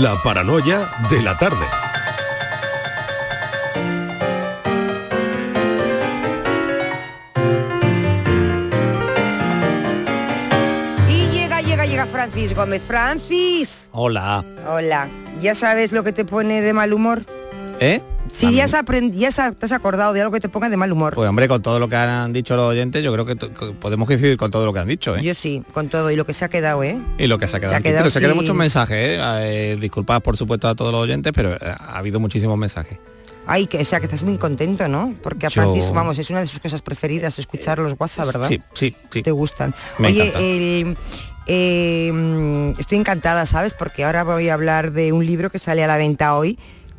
[0.00, 1.64] La paranoia de la tarde.
[11.08, 12.82] Y llega, llega, llega Francis Gómez.
[12.82, 13.88] Francis.
[13.92, 14.44] Hola.
[14.66, 15.08] Hola.
[15.38, 17.22] ¿Ya sabes lo que te pone de mal humor?
[17.80, 18.02] ¿Eh?
[18.36, 20.92] Si ya, aprend- ya sa- te has acordado de algo que te ponga de mal
[20.92, 21.14] humor.
[21.14, 23.34] Pues hombre, con todo lo que han dicho los oyentes, yo creo que,
[23.80, 25.22] podemos coincidir con todo lo que han dicho, ¿eh?
[25.22, 26.98] Yo sí, con todo y lo que se ha quedado, ¿eh?
[27.18, 29.18] Y lo que se ha quedado, Se ha quedado se quedan muchos mensajes, ¿eh?
[29.72, 32.98] Eh, disculpad, por supuesto, a todos los oyentes, pero eh, ha habido muchísimos mensajes.
[33.48, 35.14] Ay, que, o sea, que estás muy contento, ¿no?
[35.22, 38.48] Porque a Yo- Francis, vamos, es una de sus cosas preferidas, escuchar los WhatsApp, ¿verdad?
[38.48, 39.22] Sí, sí, sí.
[39.22, 39.72] Te gustan.
[39.98, 40.32] Me Oye,
[40.80, 40.96] el-
[41.46, 43.72] eh, mm, estoy encantada, ¿sabes?
[43.74, 46.58] Porque ahora voy a hablar de un libro que sale a la venta hoy,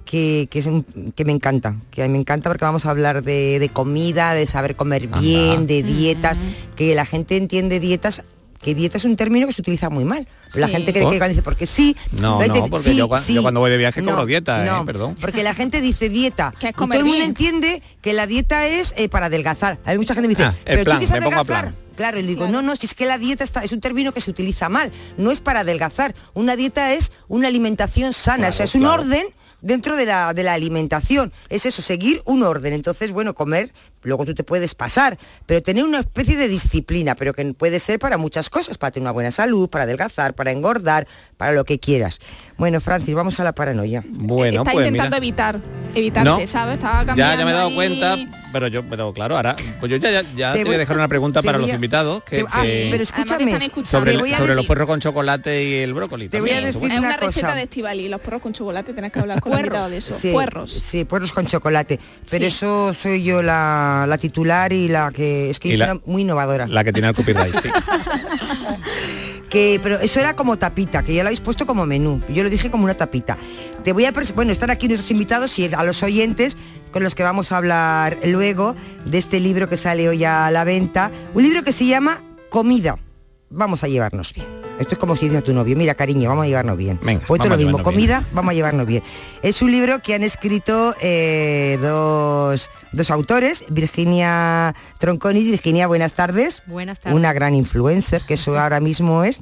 [0.10, 0.86] que, que es un-
[1.16, 4.34] que me encanta, que a mí me encanta porque vamos a hablar de, de comida,
[4.34, 5.20] de saber comer Anda.
[5.20, 6.38] bien, de dietas,
[6.76, 8.24] que la gente entiende dietas
[8.62, 10.28] que dieta es un término que se utiliza muy mal.
[10.56, 11.12] La gente cree ¿Por?
[11.14, 11.96] que cuando dice, porque sí.
[12.20, 15.16] No, porque yo cua- yo cuando voy de viaje cobro dieta, eh, no, perdón.
[15.22, 16.54] Porque la gente dice dieta.
[16.60, 17.22] Que es y todo el mundo bien.
[17.30, 19.78] entiende que la dieta es eh, para adelgazar.
[19.86, 21.46] Hay mucha gente que me dice, Ah, pero plan, a adelgazar.
[21.46, 21.76] plan.
[21.96, 22.54] Claro, y le digo, Claro.
[22.54, 24.92] no, no, si es que la dieta está, es un término que se utiliza mal,
[25.18, 26.16] no es para adelgazar.
[26.34, 29.02] Una dieta es una alimentación sana, o sea, Claro, es un claro.
[29.04, 29.26] orden
[29.62, 31.32] dentro de la, de la alimentación.
[31.50, 32.74] Es eso, seguir un orden.
[32.74, 33.74] Entonces, bueno, comer,
[34.08, 38.00] luego tú te puedes pasar, pero tener una especie de disciplina, pero que puede ser
[38.00, 41.80] para muchas cosas, para tener una buena salud, para adelgazar, para engordar, para lo que
[41.80, 42.20] quieras.
[42.58, 44.04] Bueno, Francis, vamos a la paranoia.
[44.08, 45.18] Bueno, Está pues intentando mira.
[45.18, 45.60] evitar,
[45.94, 46.48] evitarte, No.
[46.48, 46.76] ¿sabes?
[46.78, 47.76] Estaba Ya, cambiando ya me he dado ahí.
[47.76, 48.18] cuenta,
[48.52, 50.78] pero yo, pero claro, ahora, pues yo ya, ya, ya Te te voy voy- a
[50.80, 54.14] dejar una pregunta para voy los invitados, que, te- ah, que- pero escúchame, están sobre,
[54.56, 56.30] los puerros con chocolate y el brócoli.
[56.30, 57.56] Te voy a decir Es una una receta cosa.
[57.56, 60.16] de Estivali, los puerros con chocolate, tenés que hablar con el invitado de eso.
[60.18, 60.72] Sí, Puerros.
[60.72, 62.00] Sí, puerros con chocolate.
[62.30, 62.48] Pero Sí.
[62.48, 66.68] eso soy yo la, la titular y la que es que la- una- muy innovadora.
[66.68, 67.70] La que tiene el copyright, sí.
[69.50, 72.22] Que, pero eso era como tapita, que ya lo habéis puesto como menú.
[72.28, 73.38] Yo lo dije como una tapita.
[73.84, 76.58] Te voy a bueno, están aquí nuestros invitados y a los oyentes
[76.92, 78.76] con los que vamos a hablar luego
[79.06, 81.12] de este libro que sale hoy a la venta.
[81.34, 82.98] Un libro que se llama Comida.
[83.50, 84.57] Vamos a llevarnos bien.
[84.80, 87.00] Esto es como si dice a tu novio, mira cariño, vamos a llevarnos bien.
[87.02, 87.84] Venga, Pues esto lo mismo, bien.
[87.84, 89.02] comida, vamos a llevarnos bien.
[89.42, 95.44] Es un libro que han escrito eh, dos, dos autores, Virginia Tronconi.
[95.44, 96.62] Virginia, buenas tardes.
[96.68, 97.16] Buenas tardes.
[97.18, 99.42] Una gran influencer, que eso ahora mismo es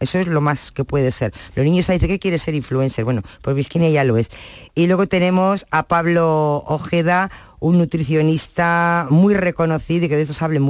[0.00, 1.32] eso es lo más que puede ser.
[1.54, 3.04] Los niños dicen que quiere ser influencer.
[3.04, 4.30] Bueno, pues Virginia ya lo es.
[4.74, 7.30] Y luego tenemos a Pablo Ojeda,
[7.60, 10.60] un nutricionista muy reconocido y que de esto sabe,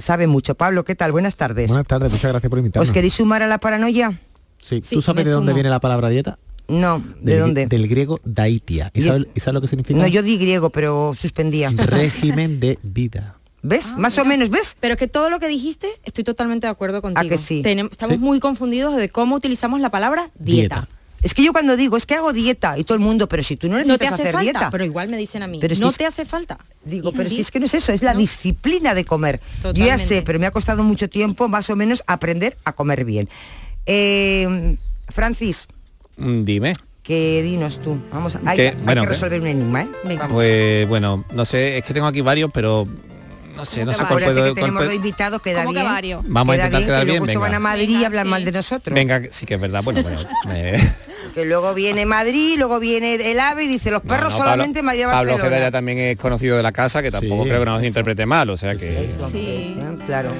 [0.00, 0.54] sabe mucho.
[0.54, 1.12] Pablo, ¿qué tal?
[1.12, 1.68] Buenas tardes.
[1.68, 2.88] Buenas tardes, muchas gracias por invitarnos.
[2.88, 4.20] ¿Os queréis sumar a la paranoia?
[4.60, 6.38] Sí, Sí, ¿Tú sabes de dónde viene la palabra dieta?
[6.68, 7.66] No, ¿de Del- dónde?
[7.66, 8.90] Del griego daitia.
[8.92, 9.98] ¿Y Y sabes, es- y sabes lo que significa?
[9.98, 11.70] No, yo di griego, pero suspendía.
[11.70, 13.36] Régimen de vida.
[13.62, 13.92] ¿Ves?
[13.94, 14.36] Ah, Más o mira.
[14.36, 14.76] menos, ¿ves?
[14.80, 17.28] Pero es que todo lo que dijiste, estoy totalmente de acuerdo contigo.
[17.28, 17.62] que sí?
[17.62, 18.20] Tenem- estamos Sí.
[18.22, 20.76] muy confundidos de cómo utilizamos la palabra dieta.
[20.76, 20.88] Dieta.
[21.20, 23.56] Es que yo cuando digo, es que hago dieta, y todo el mundo, pero si
[23.56, 24.70] tú no necesitas No te hace hacer falta, dieta.
[24.70, 26.58] pero igual me dicen a mí, Pero si no es- te hace falta.
[26.84, 27.34] Digo, pero sí.
[27.34, 28.20] si es que no es eso, es la No.
[28.20, 29.40] disciplina de comer.
[29.40, 30.04] Yo ya Totalmente.
[30.06, 33.28] sé, pero me ha costado mucho tiempo más o menos aprender a comer bien.
[33.86, 34.76] Eh,
[35.08, 35.66] Francis,
[36.16, 36.74] Mm, Dime.
[37.02, 37.98] que dinos tú.
[38.12, 40.18] Vamos, a- hay, Que, hay bueno, que resolver un enigma, ¿eh?
[40.30, 42.86] Pues bueno, no sé, es que tengo aquí varios, pero
[43.58, 44.34] no sé, no que sé cuál puedo...
[44.34, 45.92] que cuál tenemos puedo- dos invitados, queda ¿Cómo que bien.
[45.92, 46.22] varios?
[46.26, 47.48] Vamos a Queda intentar quedar que bien, luego esto venga.
[47.50, 48.30] van a Madrid y Venga, hablan sí.
[48.30, 48.94] mal de nosotros.
[48.94, 49.82] Venga, sí que es verdad.
[49.84, 50.20] Bueno, bueno.
[50.50, 50.92] eh,
[51.34, 54.80] Que luego viene Madrid, luego viene el AVE y dice, los no, perros no, solamente
[54.80, 55.34] Pablo, Madrid a Pablo.
[55.34, 58.24] Ojeda ya también es conocido de la casa, que tampoco Sí, creo que nos interprete
[58.26, 59.08] mal, o sea que...
[59.30, 59.76] Sí.
[60.06, 60.30] Claro.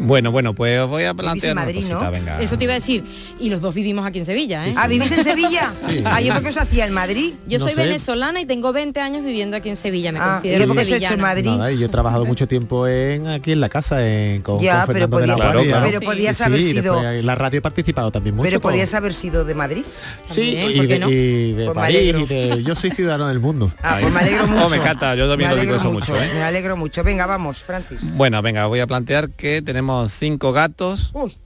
[0.00, 2.10] Bueno, bueno, pues os voy a plantear una Madrid, cosita, ¿no?
[2.10, 2.40] venga.
[2.40, 3.04] Eso te iba a decir.
[3.40, 4.74] Y los dos vivimos aquí en Sevilla, ¿eh?
[4.76, 5.72] Ah, ¿vivís en Sevilla?
[5.88, 6.02] Sí.
[6.04, 7.34] Ah, yo porque os hacía en Madrid.
[7.46, 7.82] Yo No soy sé.
[7.82, 11.20] venezolana y tengo 20 años viviendo aquí en Sevilla, me Ah, considero ¿y hecho en.
[11.20, 11.46] Madrid?
[11.46, 14.94] Nada, yo he trabajado mucho tiempo en aquí en la casa en, con, Ya, con
[14.94, 15.72] pero de la podía- Claro, Guardia.
[15.72, 15.86] claro.
[15.86, 18.44] Pero podías Sí, haber sido- después la radio he participado también mucho.
[18.48, 19.84] Pero con- podías haber sido de Madrid.
[20.30, 21.10] Sí, También, y ¿por qué de, no?
[21.10, 22.20] y de Pues París, alegro.
[22.20, 23.72] y de- yo soy ciudadano del mundo.
[23.82, 24.02] Ah, Ahí.
[24.02, 24.68] pues me alegro Oh, mucho.
[24.70, 26.12] me encanta, yo también Me lo digo alegro eso mucho.
[26.34, 27.02] Me alegro mucho.
[27.04, 28.00] Venga, vamos, Francis.
[28.14, 31.36] Bueno, venga, voy a plantear que tenemos cinco gatos Uy,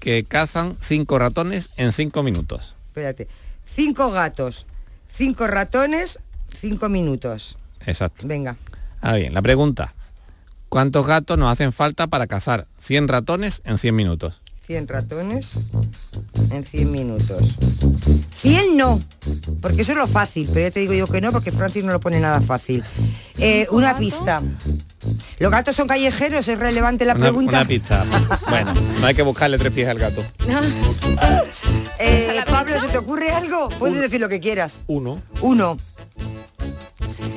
[0.00, 2.74] que cazan cinco ratones en cinco minutos.
[2.88, 3.28] espérate.
[3.64, 4.66] Cinco gatos,
[5.08, 6.18] cinco ratones,
[6.58, 7.56] cinco minutos.
[7.84, 8.26] Exacto.
[8.26, 8.56] Venga.
[9.00, 9.94] Ahora bien, la pregunta.
[10.68, 14.40] ¿Cuántos gatos nos hacen falta para cazar 100 ratones en 100 minutos?
[14.66, 15.50] 100 ratones
[16.50, 17.42] en 100 minutos.
[18.40, 19.00] 100 no,
[19.60, 21.92] porque eso es lo fácil, pero ya te digo yo que no, porque Francis no
[21.92, 22.82] lo pone nada fácil.
[23.38, 24.42] Eh, una pista.
[25.38, 26.48] ¿Los gatos son callejeros?
[26.48, 27.50] ¿Es relevante la Una, pregunta?
[27.58, 28.04] una pista.
[28.48, 30.24] Bueno, no hay que buscarle tres pies al gato.
[31.98, 33.68] Eh, Pablo, ¿se te ocurre algo?
[33.78, 34.82] Puedes decir lo que quieras.
[34.86, 35.22] Uno.
[35.42, 35.76] Uno.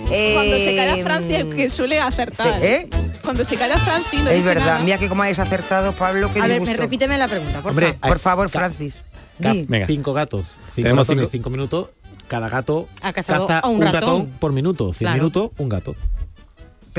[0.09, 2.55] Cuando se Eh, calla Francia, que suele acertar.
[2.55, 2.89] sí, ¿eh?
[3.23, 4.65] Cuando se calla Francia y no Es dice verdad.
[4.65, 4.79] nada.
[4.79, 7.95] Mira que como hayas acertado, Pablo, que A ver, me repíteme la pregunta, por Hombre,
[8.19, 8.47] favor.
[8.47, 9.03] Por Francis.
[9.37, 9.85] Venga.
[9.87, 11.89] Cinco gatos, cinco Tenemos cinco- cinco minutos.
[12.27, 14.27] Cada gato Ha cazado caza a un ratón.
[14.39, 14.93] por minuto.
[14.93, 15.15] 100 Claro.
[15.17, 15.95] minutos, un gato.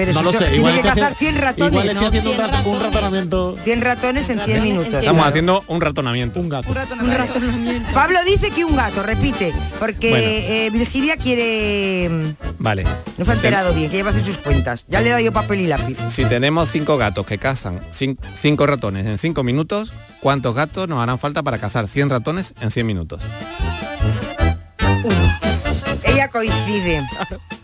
[0.01, 1.73] Pero no si lo sé, tiene igual que estoy cazar haciendo- 100 ratones.
[1.73, 2.09] Igual estoy ¿no?
[2.09, 3.57] haciendo un, 100 rato- un ratonamiento.
[3.63, 4.91] 100 ratones en 100 ratones en minutos.
[4.91, 6.41] 100 Estamos haciendo un ratonamiento.
[6.41, 6.69] Un gato.
[6.71, 7.93] Un rato Un ratonamiento.
[7.93, 10.27] Pablo dice que un gato, repite, porque Bueno.
[10.27, 12.09] eh, Virginia quiere...
[12.09, 12.85] mm, Vale.
[13.19, 14.85] No se ha enterado bien, que lleva a hacer sus cuentas.
[14.89, 15.99] Ya le he dado yo papel y lápiz.
[16.11, 20.99] Si tenemos cinco gatos que cazan cin- cinco ratones en cinco minutos, ¿cuántos gatos nos
[21.03, 23.21] harán falta para cazar 100 ratones en 100 minutos?
[26.05, 27.03] Ella coincide.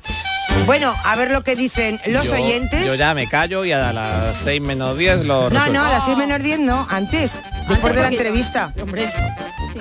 [0.65, 2.85] Bueno, a ver lo que dicen los Yo- oyentes.
[2.87, 5.73] Yo ya me callo y a las 6 menos 10 lo No, resuelvo.
[5.75, 8.73] no, a las 6 menos 10 no, antes, después de la entrevista.
[8.81, 9.13] Hombre,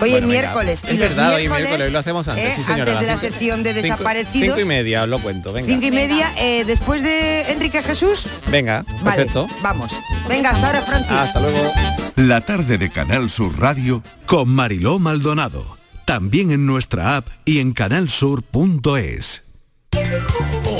[0.02, 0.84] Hoy Bueno, es miércoles.
[0.86, 2.84] Es y los verdad, hoy miércoles, miércoles, hoy lo hacemos antes, eh, sí señora.
[2.92, 4.48] antes de la cinco- sección de cinco- desaparecidos.
[4.58, 5.68] Cinco y media, os lo cuento, venga.
[5.70, 8.28] Cinco y media, eh, después de Enrique Jesús.
[8.48, 9.48] Venga, Vale, perfecto.
[9.62, 9.94] vamos.
[10.28, 11.12] Venga, hasta ahora, Francis.
[11.12, 11.72] Hasta luego.
[12.18, 15.78] La tarde de Canal Sur Radio con Mariló Maldonado.
[16.04, 19.44] También en nuestra app y en canalsur.es.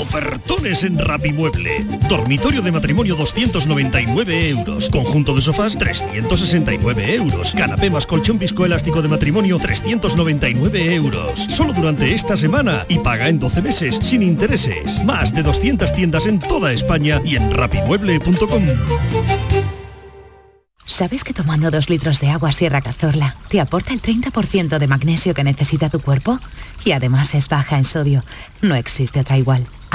[0.06, 1.84] Ofertones en Rapimueble.
[2.08, 4.88] Dormitorio de matrimonio 299 euros.
[4.88, 7.52] Conjunto de sofás 369 euros.
[7.56, 11.40] Canapé más colchón viscoelástico de matrimonio 399 euros.
[11.48, 15.02] Solo durante esta semana y paga en 12 meses sin intereses.
[15.04, 18.62] Más de 200 tiendas en toda España y en rapimueble.com.
[20.84, 25.34] ¿Sabes que tomando dos litros de agua Sierra Cazorla te aporta el 30% de magnesio
[25.34, 26.38] que necesita tu cuerpo?
[26.84, 28.24] Y además es baja en sodio.
[28.62, 29.66] No existe otra igual.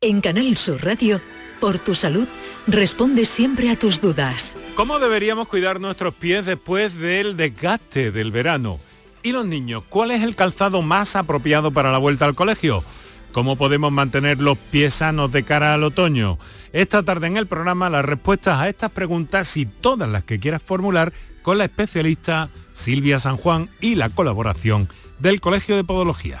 [0.00, 1.20] En Canal Sur Radio,
[1.58, 2.28] por tu salud,
[2.68, 4.54] responde siempre a tus dudas.
[4.76, 8.78] ¿Cómo deberíamos cuidar nuestros pies después del desgaste del verano?
[9.24, 9.82] ¿Y los niños?
[9.88, 12.84] ¿Cuál es el calzado más apropiado para la vuelta al colegio?
[13.32, 16.38] ¿Cómo podemos mantener los pies sanos de cara al otoño?
[16.72, 20.62] Esta tarde en el programa las respuestas a estas preguntas y todas las que quieras
[20.62, 21.12] formular
[21.42, 26.40] con la especialista Silvia San Juan y la colaboración del Colegio de Podología.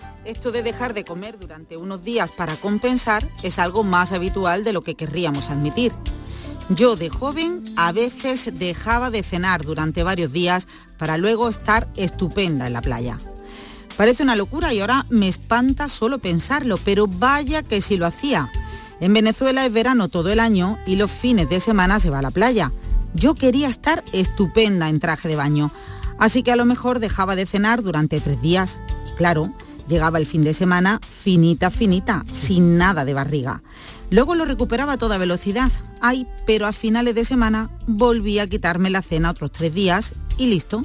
[0.31, 4.71] Esto de dejar de comer durante unos días para compensar es algo más habitual de
[4.71, 5.91] lo que querríamos admitir.
[6.69, 12.65] Yo de joven a veces dejaba de cenar durante varios días para luego estar estupenda
[12.65, 13.19] en la playa.
[13.97, 18.49] Parece una locura y ahora me espanta solo pensarlo, pero vaya que si lo hacía.
[19.01, 22.21] En Venezuela es verano todo el año y los fines de semana se va a
[22.21, 22.71] la playa.
[23.13, 25.71] Yo quería estar estupenda en traje de baño,
[26.17, 28.79] así que a lo mejor dejaba de cenar durante tres días.
[29.11, 29.53] Y claro,
[29.91, 33.61] llegaba el fin de semana finita, finita, sin nada de barriga.
[34.09, 35.71] Luego lo recuperaba a toda velocidad.
[36.01, 40.47] Ay, pero a finales de semana volví a quitarme la cena otros tres días y
[40.47, 40.83] listo.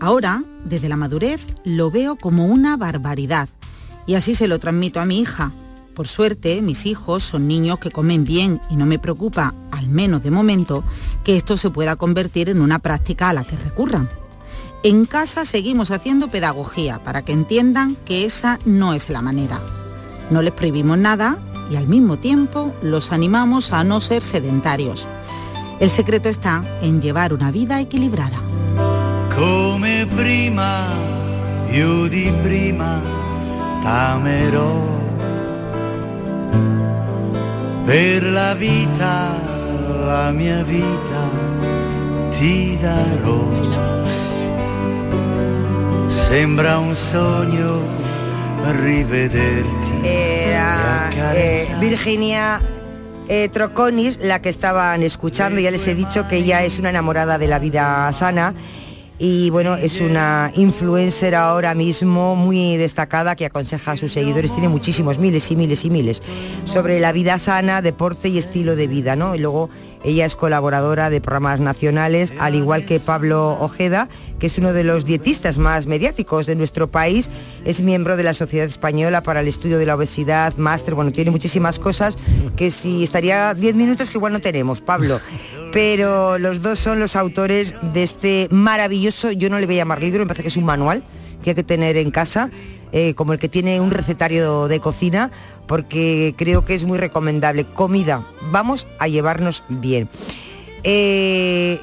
[0.00, 3.48] Ahora, desde la madurez, lo veo como una barbaridad.
[4.06, 5.52] Y así se lo transmito a mi hija.
[5.94, 10.22] Por suerte, mis hijos son niños que comen bien y no me preocupa, al menos
[10.22, 10.82] de momento,
[11.24, 14.10] que esto se pueda convertir en una práctica a la que recurran.
[14.84, 19.58] En casa seguimos haciendo pedagogía para que entiendan que esa no es la manera.
[20.28, 21.38] No les prohibimos nada
[21.70, 25.06] y al mismo tiempo los animamos a no ser sedentarios.
[25.80, 28.36] El secreto está en llevar una vida equilibrada.
[29.34, 30.90] Come prima,
[31.70, 33.00] più di prima,
[33.82, 34.82] t'amerò.
[37.86, 39.34] Per la vita,
[40.04, 41.22] la mia vita,
[42.32, 44.13] ti darò.
[46.28, 47.82] Sembra un sogno.
[50.02, 52.60] Era eh, Virginia
[53.28, 55.60] eh, Troconis la que estaban escuchando.
[55.60, 58.54] Ya les he dicho que ella es una enamorada de la vida sana.
[59.18, 64.68] y bueno, es una influencer ahora mismo muy destacada que aconseja a sus seguidores, tiene
[64.68, 66.20] muchísimos, miles y miles y miles,
[66.64, 69.36] sobre la vida sana, deporte y estilo de vida, ¿no?
[69.36, 69.70] Y luego
[70.04, 74.08] ella es colaboradora de programas nacionales, al igual que Pablo Ojeda,
[74.38, 77.30] que es uno de los dietistas más mediáticos de nuestro país.
[77.64, 81.30] Es miembro de la Sociedad Española para el Estudio de la Obesidad, máster, bueno, tiene
[81.30, 82.18] muchísimas cosas
[82.56, 85.20] que si estaría 10 minutos que igual no tenemos, Pablo.
[85.72, 90.02] Pero los dos son los autores de este maravilloso, yo no le voy a llamar
[90.02, 91.02] libro, me parece que es un manual
[91.42, 92.50] que hay que tener en casa,
[92.92, 95.30] eh, como el que tiene un recetario de cocina,
[95.66, 97.64] porque creo que es muy recomendable.
[97.64, 100.08] Comida, vamos a llevarnos bien.
[100.82, 101.80] Eh,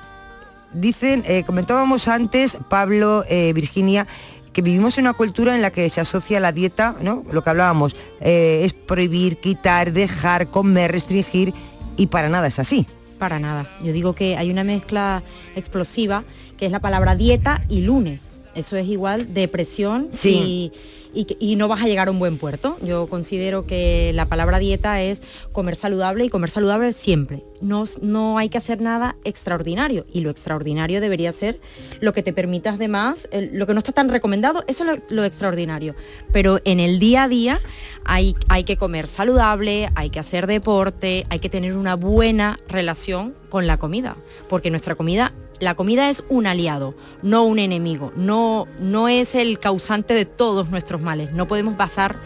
[0.73, 4.07] dicen, eh, comentábamos antes, Pablo, eh, Virginia,
[4.53, 7.23] que vivimos en una cultura en la que se asocia la dieta, ¿no?
[7.31, 11.53] Lo que hablábamos, es prohibir, quitar, dejar, comer, restringir,
[11.95, 12.85] y para nada es así.
[13.17, 13.69] Para nada.
[13.81, 15.23] Yo digo que hay una mezcla
[15.55, 16.23] explosiva
[16.57, 18.21] que es la palabra dieta y lunes.
[18.53, 20.29] Eso es igual depresión Sí.
[20.29, 20.71] y,
[21.13, 22.77] y, no vas a llegar a un buen puerto.
[22.82, 27.44] Yo considero que la palabra dieta es comer saludable y comer saludable siempre.
[27.62, 31.60] No, no hay que hacer nada extraordinario y lo extraordinario debería ser
[32.00, 35.15] lo que te permitas de más, lo que no está tan recomendado, eso es lo,
[35.15, 35.96] lo extraordinario.
[36.32, 37.62] Pero en el día a día
[38.06, 43.36] hay, hay que comer saludable, hay que hacer deporte, hay que tener una buena relación
[43.50, 44.15] con la comida,
[44.50, 49.60] porque nuestra comida la comida es un aliado, no un enemigo, no, no es el
[49.60, 51.32] causante de todos nuestros males.
[51.34, 52.18] No podemos basar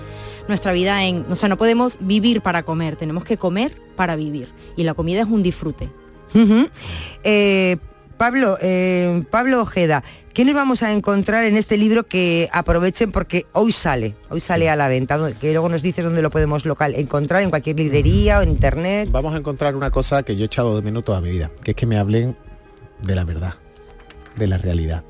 [0.47, 4.47] nuestra vida en, o sea, no podemos vivir para comer, tenemos que comer para vivir.
[4.77, 5.89] Y la comida es un disfrute.
[7.23, 7.77] Eh,
[8.17, 13.45] Pablo, eh, Pablo Ojeda, ¿qué nos vamos a encontrar en este libro que aprovechen porque
[13.51, 16.95] hoy sale, hoy sale a la venta, que luego nos dices dónde lo podemos local
[16.95, 19.09] encontrar en cualquier librería o en internet?
[19.11, 21.71] Vamos a encontrar una cosa que yo he echado de menos toda mi vida, que
[21.71, 22.37] es que me hablen
[23.05, 23.55] de la verdad,
[24.35, 25.03] de la realidad.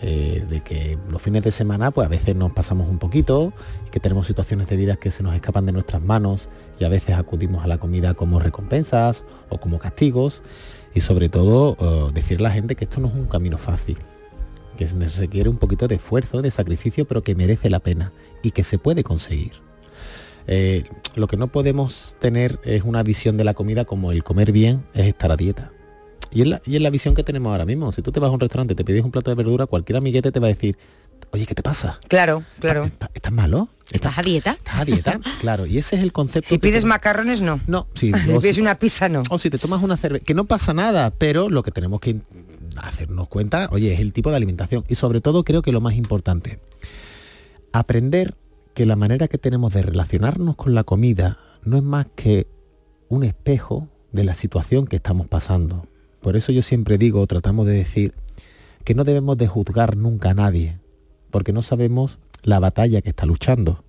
[0.00, 3.52] Eh, de que los fines de semana pues a veces nos pasamos un poquito,
[3.90, 6.48] que tenemos situaciones de vida que se nos escapan de nuestras manos
[6.80, 10.40] y a veces acudimos a la comida como recompensas o como castigos
[10.94, 13.98] y sobre todo eh, decirle a la gente que esto no es un camino fácil,
[14.78, 18.12] que se requiere un poquito de esfuerzo, de sacrificio, pero que merece la pena
[18.42, 19.52] y que se puede conseguir.
[20.46, 20.84] Eh,
[21.14, 24.84] lo que no podemos tener es una visión de la comida como el comer bien
[24.94, 25.70] es estar a dieta.
[26.32, 27.92] Y es, la, y es la visión que tenemos ahora mismo.
[27.92, 30.32] Si tú te vas a un restaurante, te pides un plato de verdura, cualquier amiguete
[30.32, 30.76] te va a decir,
[31.30, 31.98] oye, ¿qué te pasa?
[32.08, 32.90] Claro, claro.
[33.14, 33.68] ¿Estás malo?
[33.90, 34.52] ¿Estás a dieta?
[34.52, 35.20] ¿Estás a dieta?
[35.40, 36.48] claro, y ese es el concepto.
[36.48, 37.60] Si pides te- macarrones, no.
[37.66, 38.12] No, sí.
[38.26, 39.22] Si pides una pizza, no.
[39.28, 42.16] o si te tomas una cerveza, que no pasa nada, pero lo que tenemos que
[42.76, 44.84] hacernos cuenta, oye, es el tipo de alimentación.
[44.88, 46.60] Y sobre todo creo que lo más importante,
[47.72, 48.34] aprender
[48.74, 52.46] que la manera que tenemos de relacionarnos con la comida no es más que
[53.08, 55.86] un espejo de la situación que estamos pasando.
[56.22, 58.14] Por eso yo siempre digo, tratamos de decir,
[58.84, 60.78] que no debemos de juzgar nunca a nadie,
[61.30, 63.84] porque no sabemos la batalla que está luchando.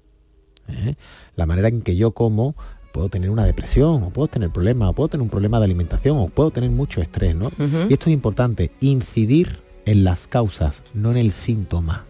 [0.67, 0.95] ¿eh?
[1.35, 2.55] La manera en que yo como,
[2.91, 6.17] puedo tener una depresión, o puedo tener problemas, o puedo tener un problema de alimentación,
[6.17, 7.51] o puedo tener mucho estrés, ¿no?
[7.89, 12.05] Y esto es importante, incidir en las causas, no en el síntoma.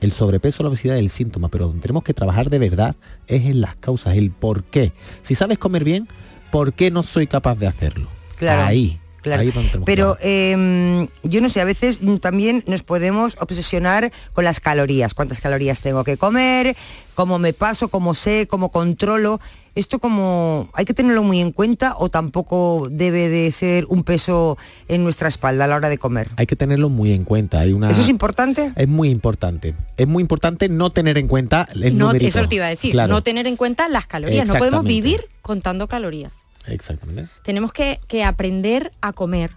[0.00, 2.96] El sobrepeso o la obesidad es el síntoma, pero donde tenemos que trabajar de verdad
[3.26, 4.92] es en las causas, el por qué.
[5.22, 6.06] Si sabes comer bien,
[6.52, 8.08] ¿por qué no soy capaz de hacerlo?
[8.36, 9.42] Claro, Ahí, claro.
[9.42, 14.60] ahí donde Pero eh, yo no sé, a veces también nos podemos obsesionar con las
[14.60, 15.14] calorías.
[15.14, 16.76] ¿Cuántas calorías tengo que comer?
[17.14, 17.88] ¿Cómo me paso?
[17.88, 18.46] ¿Cómo sé?
[18.48, 19.40] ¿Cómo controlo?
[19.74, 24.56] ¿Esto como hay que tenerlo muy en cuenta o tampoco debe de ser un peso
[24.88, 26.30] en nuestra espalda a la hora de comer?
[26.36, 27.60] Hay que tenerlo muy en cuenta.
[27.60, 27.90] Hay una...
[27.90, 28.72] ¿Eso es importante?
[28.74, 29.74] Es muy importante.
[29.98, 32.38] Es muy importante no tener en cuenta el No, numerito.
[32.38, 34.48] eso te iba a decir, Claro, no tener en cuenta las calorías.
[34.48, 36.45] No podemos vivir contando calorías.
[36.68, 37.28] Exactamente.
[37.42, 39.52] Tenemos que, que aprender a comer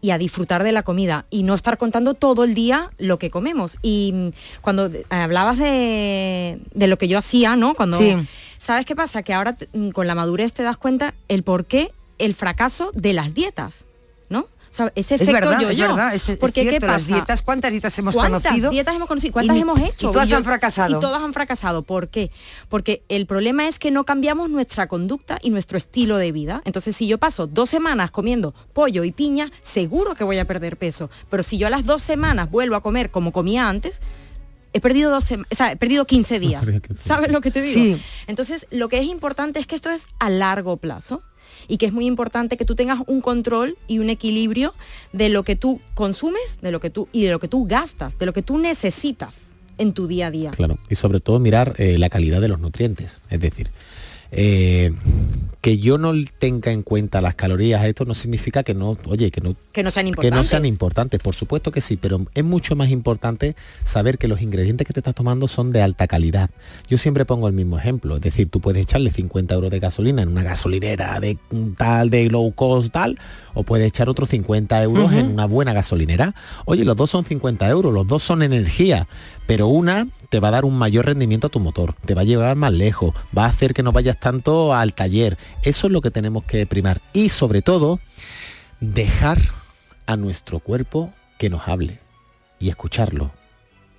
[0.00, 3.30] y a disfrutar de la comida y no estar contando todo el día lo que
[3.30, 3.78] comemos.
[3.80, 7.74] Y cuando hablabas de, de lo que yo hacía, ¿no?
[7.74, 8.14] Cuando, Sí.
[8.58, 9.22] ¿Sabes qué pasa?
[9.22, 13.12] Que ahora mm, con la madurez te das cuenta el por qué el fracaso de
[13.12, 13.84] las dietas.
[14.74, 17.42] O sea, ese Es efecto verdad, yo es verdad, es, es Porque ¿qué las dietas,
[17.42, 18.70] ¿cuántas dietas hemos ¿Cuántas conocido?
[18.72, 19.32] dietas hemos conocido?
[19.32, 20.08] ¿Cuántas Y- hemos hecho?
[20.08, 20.96] Y todas yo- han fracasado.
[20.96, 21.82] Y todas han fracasado.
[21.82, 22.32] ¿Por qué?
[22.68, 26.60] Porque el problema es que no cambiamos nuestra conducta y nuestro estilo de vida.
[26.64, 30.76] Entonces, si yo paso dos semanas comiendo pollo y piña, seguro que voy a perder
[30.76, 31.08] peso.
[31.30, 34.00] Pero si yo a las dos semanas vuelvo a comer como comía antes,
[34.72, 36.64] he perdido dos sema- o sea, he perdido 15 días.
[37.06, 37.74] ¿Sabes lo que te digo?
[37.96, 38.02] Sí.
[38.26, 41.22] Entonces, lo que es importante es que esto es a largo plazo
[41.68, 44.74] y que es muy importante que tú tengas un control y un equilibrio
[45.12, 48.18] de lo que tú consumes, de lo que tú y de lo que tú gastas,
[48.18, 50.50] de lo que tú necesitas en tu día a día.
[50.52, 50.78] Claro.
[50.88, 53.20] Y sobre todo mirar eh, la calidad de los nutrientes.
[53.30, 53.70] Es decir,
[54.36, 54.92] Eh,
[55.64, 59.40] que yo no tenga en cuenta las calorías, esto no significa que no, oye, que
[59.40, 60.36] no, Que no sean que importantes.
[60.36, 64.42] no sean importantes, por supuesto que sí, pero es mucho más importante saber que los
[64.42, 66.50] ingredientes que te estás tomando son de alta calidad.
[66.86, 70.20] Yo siempre pongo el mismo ejemplo, es decir, tú puedes echarle 50 euros de gasolina
[70.20, 71.38] en una gasolinera de
[71.78, 73.18] tal, de low cost, tal,
[73.54, 76.34] o puedes echar otros 50 euros en una buena gasolinera.
[76.66, 79.06] Oye, los dos son 50 euros, los dos son energía,
[79.46, 82.24] pero una te va a dar un mayor rendimiento a tu motor, te va a
[82.24, 85.38] llevar más lejos, va a hacer que no vayas tanto al taller.
[85.62, 87.00] Eso es lo que tenemos que primar.
[87.12, 88.00] Y sobre todo,
[88.80, 89.38] dejar
[90.06, 92.00] a nuestro cuerpo que nos hable
[92.58, 93.32] y escucharlo.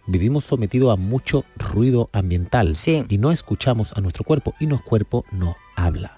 [0.08, 2.78] Vivimos sometidos a mucho ruido ambiental
[3.10, 6.15] y no escuchamos a nuestro cuerpo y nuestro cuerpo no habla.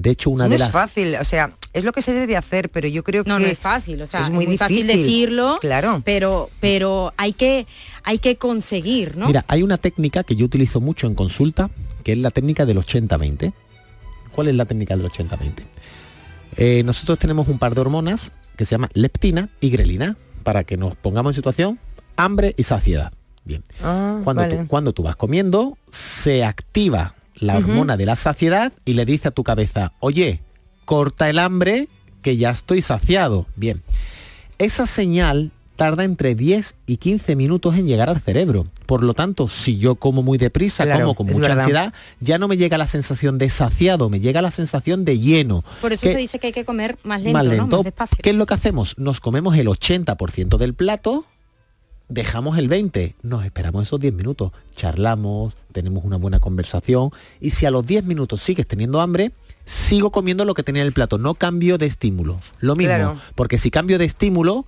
[0.00, 2.26] De hecho, una no de es las fácil, o sea, es lo que se debe
[2.26, 4.86] de hacer, pero yo creo No, que no es fácil, o sea, es muy, fácil
[4.86, 4.86] difícil.
[5.04, 6.00] decirlo, claro.
[6.04, 7.66] pero pero hay que
[8.02, 9.26] hay que conseguir, ¿no?
[9.26, 11.68] Mira, hay una técnica que yo utilizo mucho en consulta,
[12.02, 13.52] que es la técnica del 80-20.
[14.32, 15.64] ¿Cuál es la técnica del 80-20?
[16.56, 20.76] Eh, nosotros tenemos un par de hormonas que se llama leptina y grelina, para que
[20.78, 21.78] nos pongamos en situación
[22.16, 23.12] hambre y saciedad.
[23.44, 23.62] Bien.
[23.82, 24.56] Ah, Cuando, vale.
[24.56, 29.28] tú, cuando tú vas comiendo, se activa la hormona de la saciedad y le dice
[29.28, 30.40] a tu cabeza, oye,
[30.84, 31.88] corta el hambre,
[32.22, 33.46] que ya estoy saciado.
[33.56, 33.82] Bien.
[34.58, 38.66] Esa señal tarda entre 10 y 15 minutos en llegar al cerebro.
[38.84, 41.58] Por lo tanto, si yo como muy deprisa, Claro, como con mucha verdad.
[41.60, 45.64] ansiedad, ya no me llega la sensación de saciado, me llega la sensación de lleno.
[45.80, 47.50] Por eso que- se dice que hay que comer más lento, más ¿no?
[47.52, 47.76] lento.
[47.78, 48.18] Más despacio.
[48.22, 48.98] ¿Qué es lo que hacemos?
[48.98, 51.24] Nos comemos el 80% del plato,
[52.10, 57.64] dejamos el 20, nos esperamos esos 10 minutos, charlamos, tenemos una buena conversación y si
[57.66, 59.32] a los 10 minutos sigues teniendo hambre,
[59.64, 62.40] sigo comiendo lo que tenía en el plato, no cambio de estímulo.
[62.58, 63.16] Lo mismo, Claro.
[63.36, 64.66] porque si cambio de estímulo,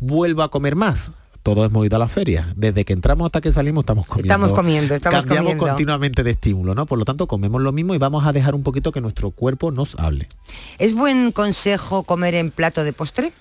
[0.00, 1.10] vuelvo a comer más.
[1.44, 2.52] Todo hemos ido a la feria.
[2.56, 4.32] Desde que entramos hasta que salimos estamos comiendo.
[4.32, 5.66] Estamos comiendo, estamos Cambiamos comiendo.
[5.66, 6.86] continuamente de estímulo, ¿no?
[6.86, 9.70] Por lo tanto, comemos lo mismo y vamos a dejar un poquito que nuestro cuerpo
[9.70, 10.26] nos hable.
[10.78, 13.32] ¿Es buen consejo comer en plato de postre?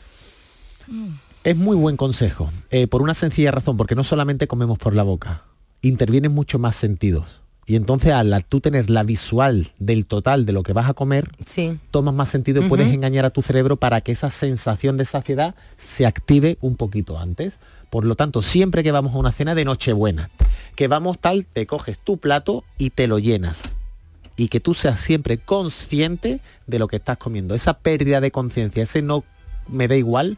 [1.44, 5.04] Es muy buen consejo, eh, por una sencilla razón, porque no solamente comemos por la
[5.04, 5.44] boca,
[5.82, 7.42] intervienen muchos más sentidos.
[7.66, 11.32] Y entonces al tú tener la visual del total de lo que vas a comer,
[11.46, 11.78] sí.
[11.92, 15.56] tomas más sentido y puedes engañar a tu cerebro para que esa sensación de saciedad
[15.76, 17.60] se active un poquito antes.
[17.90, 20.30] Por lo tanto, siempre que vamos a una cena de Nochebuena,
[20.76, 23.76] que vamos tal, te coges tu plato y te lo llenas.
[24.38, 27.54] Y que tú seas siempre consciente de lo que estás comiendo.
[27.54, 29.24] Esa pérdida de conciencia, ese no
[29.68, 30.38] me da igual,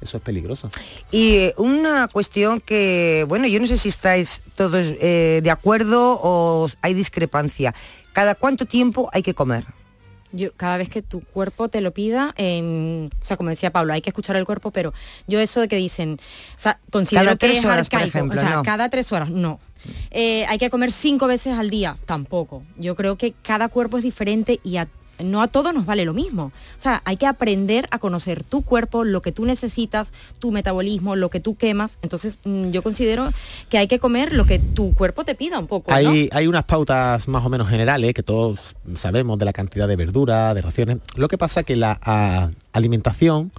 [0.00, 0.70] eso es peligroso.
[1.10, 6.18] Y eh, una cuestión que, bueno, yo no sé si estáis todos eh, de acuerdo
[6.22, 7.74] o hay discrepancia.
[8.12, 9.64] ¿Cada cuánto tiempo hay que comer?
[10.32, 13.92] Yo, cada vez que tu cuerpo te lo pida, em, o sea, como decía Pablo,
[13.92, 14.92] hay que escuchar el cuerpo, pero
[15.28, 16.18] yo eso de que dicen,
[16.56, 18.62] o sea, considero Cada que tres es horas, por ejemplo, o sea, no.
[18.64, 19.60] cada tres horas, no.
[20.10, 22.64] Eh, hay que comer cinco veces al día, tampoco.
[22.78, 26.14] Yo creo que cada cuerpo es diferente y a- no a todos nos vale lo
[26.14, 26.52] mismo.
[26.76, 31.16] O sea, hay que aprender a conocer tu cuerpo, lo que tú necesitas, tu metabolismo,
[31.16, 31.98] lo que tú quemas.
[32.02, 33.28] Entonces, mm, yo considero
[33.68, 35.90] que hay que comer lo que tu cuerpo te pida un poco.
[35.90, 35.96] ¿no?
[35.96, 39.96] Hay, hay unas pautas más o menos generales que todos sabemos de la cantidad de
[39.96, 40.98] verdura, de raciones.
[41.16, 43.52] Lo que pasa que la a, alimentación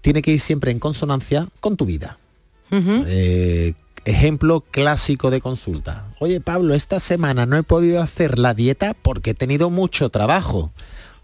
[0.00, 2.16] tiene que ir siempre en consonancia con tu vida.
[2.72, 3.74] Eh,
[4.10, 6.06] ejemplo clásico de consulta.
[6.18, 10.72] Oye Pablo, esta semana no he podido hacer la dieta porque he tenido mucho trabajo.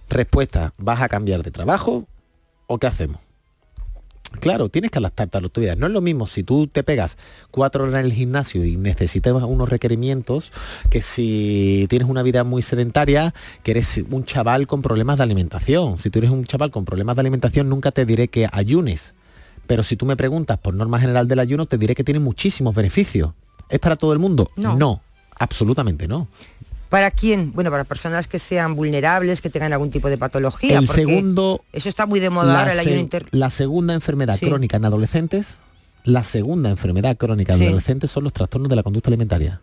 [0.08, 2.06] Respuesta, ¿vas a cambiar de trabajo
[2.66, 3.20] o qué hacemos?
[4.40, 5.76] Claro, tienes que adaptarte a tu vida.
[5.76, 7.16] No es lo mismo si tú te pegas
[7.50, 10.52] cuatro horas en el gimnasio y necesitas unos requerimientos
[10.90, 15.98] que si tienes una vida muy sedentaria, que eres un chaval con problemas de alimentación.
[15.98, 19.14] Si tú eres un chaval con problemas de alimentación, nunca te diré que ayunes.
[19.66, 22.74] Pero si tú me preguntas por norma general del ayuno, te diré que tiene muchísimos
[22.74, 23.32] beneficios.
[23.68, 24.50] ¿Es para todo el mundo?
[24.56, 25.02] No.
[25.38, 26.28] absolutamente no.
[26.88, 27.52] ¿Para quién?
[27.52, 30.78] Bueno, para personas que sean vulnerables, que tengan algún tipo de patología.
[30.78, 33.26] El porque segundo- Eso está muy de moda la, ahora, el ayuno inter...
[33.32, 34.46] la segunda enfermedad Sí.
[34.46, 35.56] crónica en adolescentes,
[36.04, 37.66] la segunda enfermedad crónica en Sí.
[37.66, 39.60] adolescentes son los trastornos de la conducta alimentaria.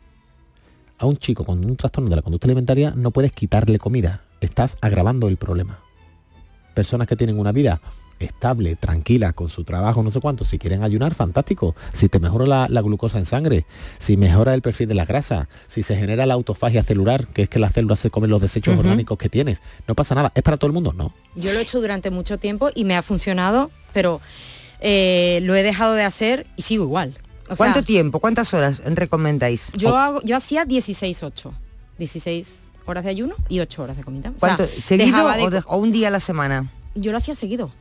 [0.99, 4.75] A un chico con un trastorno de la conducta alimentaria no puedes quitarle comida, estás
[4.81, 5.79] agravando el problema.
[6.75, 7.79] Personas que tienen una vida
[8.23, 11.75] estable, tranquila, con su trabajo, no sé cuánto, si quieren ayunar, fantástico.
[11.91, 13.65] Si te mejora la, la glucosa en sangre,
[13.99, 17.49] si mejora el perfil de la grasa, si se genera la autofagia celular, que es
[17.49, 20.31] que las células se comen los desechos orgánicos que tienes, no pasa nada.
[20.35, 20.93] ¿Es para todo el mundo?
[20.93, 21.13] No.
[21.35, 24.21] Yo lo he hecho durante mucho tiempo y me ha funcionado, pero
[24.79, 27.15] eh, lo he dejado de hacer y sigo igual.
[27.49, 29.71] O ¿Cuánto sea, tiempo, cuántas horas recomendáis?
[29.73, 31.51] Yo, hago, yo hacía 16-8.
[31.99, 34.29] 16 horas de ayuno y 8 horas de comida.
[34.29, 34.67] O sea, ¿Cuánto?
[34.81, 36.71] ¿Seguido dejaba de o, de- co- o un día a la semana?
[36.95, 37.71] Yo lo hacía seguido.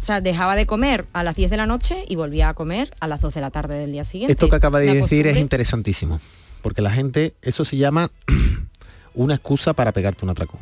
[0.00, 2.94] O sea, dejaba de comer a las 10 de la noche y volvía a comer
[3.00, 4.32] a las 2 de la tarde del día siguiente.
[4.32, 6.20] Esto que acaba de decir es interesantísimo,
[6.62, 8.10] porque la gente, eso se llama
[9.14, 10.60] una excusa para pegarte un atracón.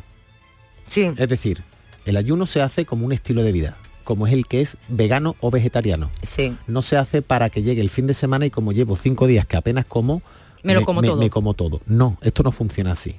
[0.87, 1.11] Sí.
[1.15, 1.63] Es decir,
[2.05, 5.35] el ayuno se hace como un estilo de vida, como es el que es vegano
[5.39, 6.09] o vegetariano.
[6.23, 6.55] Sí.
[6.67, 9.45] No se hace para que llegue el fin de semana y como llevo cinco días
[9.45, 10.21] que apenas como,
[10.63, 11.15] Me lo como todo.
[11.15, 11.79] me como todo.
[11.85, 13.15] No, esto no funciona así.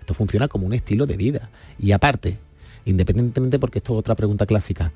[0.00, 1.48] Esto funciona como un estilo de vida.
[1.78, 2.38] Y aparte,
[2.84, 4.92] independientemente, porque esto es otra pregunta clásica,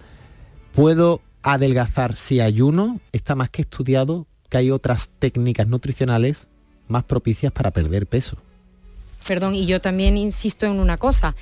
[0.76, 3.00] ¿puedo adelgazar si ayuno?
[3.12, 6.46] Está más que estudiado que hay otras técnicas nutricionales
[6.86, 8.36] más propicias para perder peso.
[9.26, 11.34] Perdón, y yo también insisto en una cosa.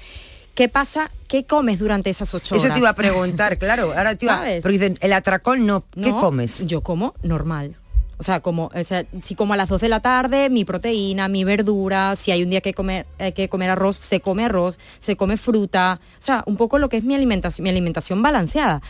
[0.54, 1.10] ¿Qué pasa?
[1.26, 2.64] ¿Qué comes durante esas ocho horas?
[2.64, 3.92] Eso te iba a preguntar, claro.
[3.94, 4.62] Ahora te iba, ¿Sabes?
[4.62, 6.64] porque dicen, el atracón no, ¿qué No, comes?
[6.66, 7.76] Yo como normal.
[8.16, 11.26] O sea, como, o sea, si como a las 2 de la tarde, mi proteína,
[11.26, 14.78] mi verdura, si hay un día que comer, hay que comer arroz, se come arroz,
[15.00, 18.80] se come fruta, o sea, un poco lo que es mi alimentación, mi alimentación balanceada.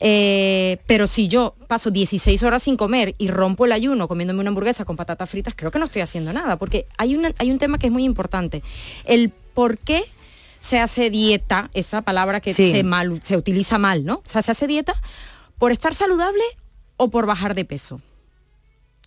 [0.00, 4.48] Eh, pero si yo paso 16 horas sin comer y rompo el ayuno comiéndome una
[4.48, 7.58] hamburguesa con patatas fritas, creo que no estoy haciendo nada, porque hay, una, hay un
[7.58, 8.62] tema que es muy importante.
[9.04, 10.04] El por qué
[10.60, 12.72] se hace dieta, esa palabra que Sí.
[12.72, 14.16] se, mal, se utiliza mal, ¿no?
[14.16, 14.94] O sea, se hace dieta
[15.58, 16.42] por estar saludable
[16.96, 18.00] o por bajar de peso.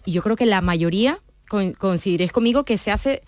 [0.05, 3.21] Y yo creo que la mayoría con- coincidiréis conmigo que se hace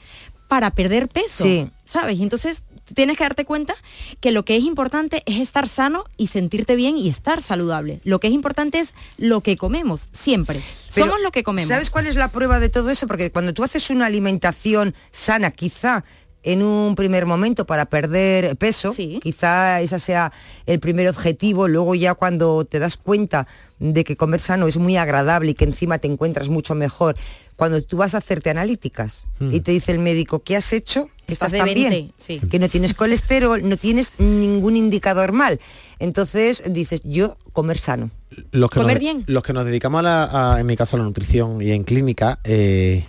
[0.50, 1.70] para perder peso, Sí.
[1.86, 2.18] ¿sabes?
[2.20, 3.76] Y entonces tienes que darte cuenta
[4.20, 8.00] que lo que es importante es estar sano y sentirte bien y estar saludable.
[8.04, 10.62] Lo que es importante es lo que comemos, siempre.
[10.94, 11.70] Pero, Somos lo que comemos.
[11.70, 13.08] ¿Sabes cuál es la prueba de todo eso?
[13.08, 16.04] Porque cuando tú haces una alimentación sana, quizá
[16.44, 20.34] en un primer momento para perder peso, quizá ese sea
[20.66, 23.48] el primer objetivo, luego ya cuando te das cuenta
[23.80, 27.16] de que comer sano es muy agradable y que encima te encuentras mucho mejor,
[27.56, 29.54] cuando tú vas a hacerte analíticas Hmm.
[29.54, 31.10] y te dice el médico, ¿qué has hecho?
[31.28, 32.40] Estás Estás tan 20, bien, sí.
[32.50, 35.60] que no tienes colesterol, no tienes ningún indicador mal.
[36.00, 38.12] Entonces dices, yo comer sano.
[38.52, 39.24] los que, Comer nos, bien.
[39.28, 41.84] los que nos dedicamos a, la- a, en mi caso a la nutrición y en
[41.84, 43.06] clínica, eh,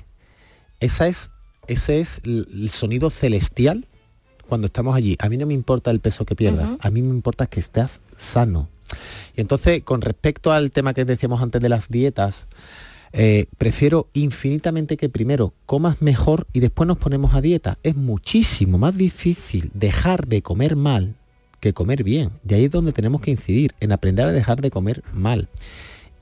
[0.80, 1.30] esa es,
[1.66, 3.86] ese es el, sonido celestial
[4.48, 5.16] cuando estamos allí.
[5.20, 8.00] A mí no me importa el peso que pierdas, a mí me importa que estés
[8.16, 8.68] sano.
[9.36, 12.46] Y entonces, con respecto al tema que decíamos antes de las dietas,
[13.16, 17.78] eh, prefiero infinitamente que primero comas mejor y después nos ponemos a dieta.
[17.84, 21.14] Es muchísimo más difícil dejar de comer mal
[21.60, 22.30] que comer bien.
[22.46, 25.48] Y ahí es donde tenemos que incidir, en aprender a dejar de comer mal.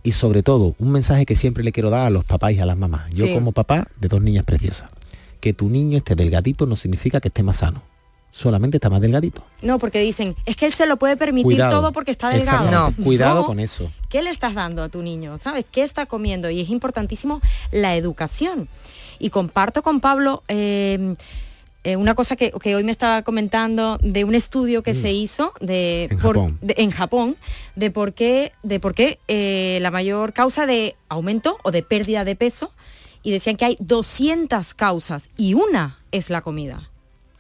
[0.05, 2.66] Y sobre todo, un mensaje que siempre le quiero dar a los papás y a
[2.66, 3.11] las mamás.
[3.14, 3.35] Yo Sí.
[3.35, 4.90] como papá de dos niñas preciosas.
[5.40, 7.83] Que tu niño esté delgadito no significa que esté más sano.
[8.35, 9.45] Solamente está más delgadito.
[9.61, 11.71] No, porque dicen, es que él se lo puede permitir Cuidado.
[11.81, 12.64] todo porque está delgado.
[12.64, 13.03] Exactamente.
[13.03, 13.47] Cuidado No.
[13.47, 13.90] con eso.
[14.09, 15.37] ¿Qué le estás dando a tu niño?
[15.38, 15.66] ¿Sabes?
[15.71, 16.49] ¿Qué está comiendo?
[16.51, 17.40] Y es importantísimo
[17.71, 18.68] la educación.
[19.18, 21.14] Y comparto con Pablo eh,
[21.85, 25.53] eh, una cosa que, que hoy me estaba comentando de un estudio que se hizo
[25.61, 26.59] de, En por- Japón.
[26.62, 27.37] de- en Japón
[27.77, 32.25] de por qué, de por qué eh, la mayor causa de aumento o de pérdida
[32.25, 32.73] de peso
[33.23, 36.88] y decían que hay 200 causas y una es la comida.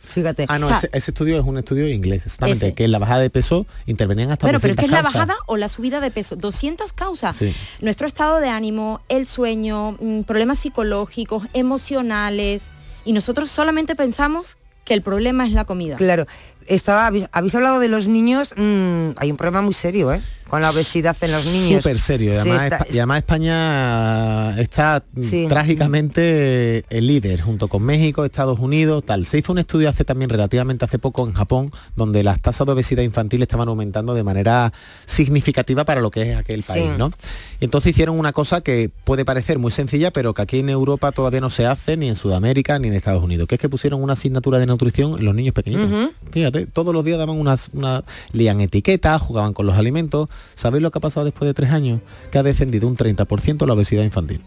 [0.04, 0.46] Fíjate.
[0.48, 2.74] Ah, no, O sea, ese, ese estudio es un estudio inglés, exactamente, Ese.
[2.74, 5.26] que en la bajada de peso intervenían hasta Bueno, pero 200 ¿qué es la causas.
[5.28, 6.36] bajada o la subida de peso?
[6.36, 7.36] 200 causas.
[7.36, 7.54] Sí.
[7.80, 12.62] Nuestro estado de ánimo, el sueño, mm, problemas psicológicos, emocionales.
[13.04, 15.96] Y nosotros solamente pensamos que el problema es la comida.
[15.96, 16.26] Claro.
[16.66, 20.20] Estaba, habéis, habéis hablado de los niños, mm, hay un problema muy serio, ¿eh?
[20.52, 21.82] Con la obesidad en los niños.
[21.82, 22.30] Súper serio.
[22.32, 25.46] Y Sí, además, está- Espa- y además España está Sí.
[25.48, 29.24] trágicamente el líder, junto con México, Estados Unidos, tal.
[29.24, 32.74] Se hizo un estudio hace también relativamente hace poco en Japón, donde las tasas de
[32.74, 34.74] obesidad infantil estaban aumentando de manera
[35.06, 36.68] significativa para lo que es aquel Sí.
[36.72, 37.12] país, ¿no?
[37.58, 41.12] Y entonces hicieron una cosa que puede parecer muy sencilla, pero que aquí en Europa
[41.12, 44.02] todavía no se hace, ni en Sudamérica, ni en Estados Unidos, que es que pusieron
[44.02, 45.88] una asignatura de nutrición en los niños pequeñitos.
[46.30, 50.28] Fíjate, todos los días daban unas, una, leían etiquetas, jugaban con los alimentos.
[50.54, 52.00] ¿Sabéis lo que ha pasado después de tres años?
[52.30, 54.42] Que ha descendido un 30% la obesidad infantil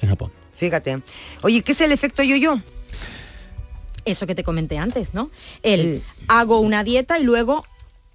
[0.00, 0.32] en Japón.
[0.52, 1.02] Fíjate.
[1.42, 2.58] Oye, ¿qué es el efecto yo-yo?
[4.04, 5.30] Eso que te comenté antes, ¿no?
[5.62, 7.64] El hago una dieta y luego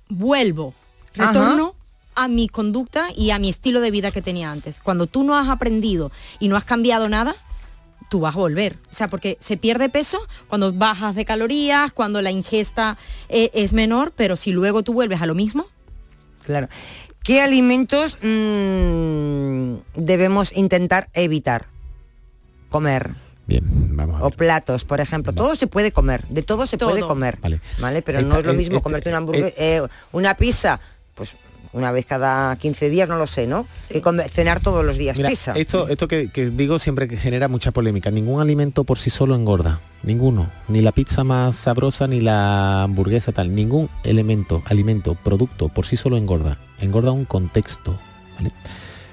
[0.09, 0.73] vuelvo,
[1.17, 1.31] Ajá.
[1.31, 1.75] retorno
[2.15, 4.79] a mi conducta y a mi estilo de vida que tenía antes.
[4.81, 7.35] Cuando tú no has aprendido y no has cambiado nada,
[8.09, 8.77] tú vas a volver.
[8.91, 12.97] O sea, porque se pierde peso cuando bajas de calorías, cuando la ingesta
[13.29, 15.67] eh, es menor, pero si luego tú vuelves a lo mismo,
[16.45, 16.69] Claro.
[17.25, 21.65] ¿Qué alimentos mm, debemos intentar evitar?
[22.69, 23.09] Comer.
[23.47, 23.63] Bien,
[23.95, 25.33] vamos a O platos, por ejemplo.
[25.33, 27.39] Todo se puede comer, de todo se puede comer.
[27.79, 28.01] Vale.
[28.03, 30.79] Pero Esta- no es lo eh, mismo este- comerte una hamburguesa, una pizza,
[31.15, 31.35] pues
[31.75, 33.67] una vez cada 15 días, no lo sé, ¿no?
[33.89, 35.51] Que comer- cenar todos los días Mira, pizza.
[35.53, 38.09] esto, esto que, que digo siempre que genera mucha polémica.
[38.11, 39.79] Ningún alimento por sí solo engorda.
[40.01, 40.49] Ninguno.
[40.67, 43.53] Ni la pizza más sabrosa, ni la hamburguesa tal.
[43.53, 46.57] Ningún elemento, alimento, producto por sí solo engorda.
[46.79, 47.99] Engorda un contexto.
[48.37, 48.51] ¿vale?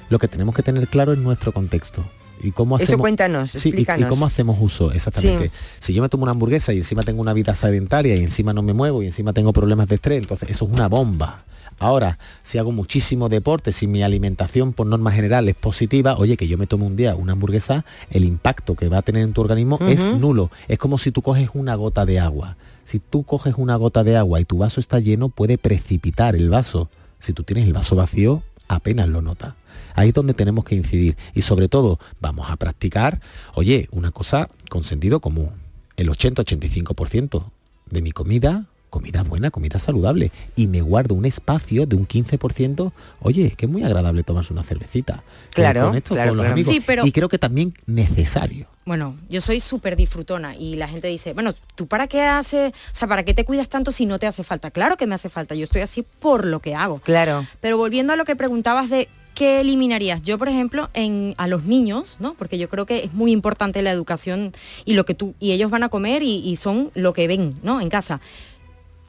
[0.08, 2.04] Lo que tenemos que tener claro es nuestro contexto.
[2.44, 4.08] ¿Y cómo Eso cuéntanos, Sí, y- y, explícanos.
[4.08, 4.90] cómo hacemos uso?
[4.90, 5.48] Exactamente.
[5.48, 5.52] Sí.
[5.80, 8.62] Si yo me tomo una hamburguesa y encima tengo una vida sedentaria y encima no
[8.62, 11.44] me muevo y encima tengo problemas de estrés, entonces eso es una bomba.
[11.82, 16.46] Ahora, si hago muchísimo deporte, si mi alimentación por norma general es positiva, oye, que
[16.46, 19.40] yo me tome un día una hamburguesa, el impacto que va a tener en tu
[19.40, 20.52] organismo es nulo.
[20.68, 22.56] Es como si tú coges una gota de agua.
[22.84, 26.50] Si tú coges una gota de agua y tu vaso está lleno, puede precipitar el
[26.50, 26.88] vaso.
[27.18, 29.54] Si tú tienes el vaso vacío, apenas lo notas.
[29.96, 31.16] Ahí es donde tenemos que incidir.
[31.34, 33.20] Y sobre todo, vamos a practicar,
[33.54, 35.50] oye, una cosa con sentido común.
[35.96, 37.44] El 80-85%
[37.90, 40.30] de mi comida, comida buena, comida saludable.
[40.54, 44.62] Y me guardo un espacio de un 15%, oye, que es muy agradable tomarse una
[44.62, 45.24] cervecita.
[45.54, 46.52] Claro, con esto, claro, con los claro.
[46.52, 46.74] amigos.
[46.74, 48.66] Sí, pero- Y creo que también necesario.
[48.84, 52.94] Bueno, yo soy súper disfrutona y la gente dice, bueno, ¿tú para qué haces, o
[52.94, 54.70] sea, para qué te cuidas tanto si no te hace falta?
[54.70, 56.98] Claro que me hace falta, yo estoy así por lo que hago.
[56.98, 57.46] Claro.
[57.62, 61.64] Pero volviendo a lo que preguntabas de qué eliminarías, yo por ejemplo, en, a los
[61.64, 62.34] niños, ¿no?
[62.34, 64.52] Porque yo creo que es muy importante la educación
[64.84, 67.54] y lo que tú, y ellos van a comer y, y son lo que ven,
[67.62, 67.80] ¿no?
[67.80, 68.20] En casa.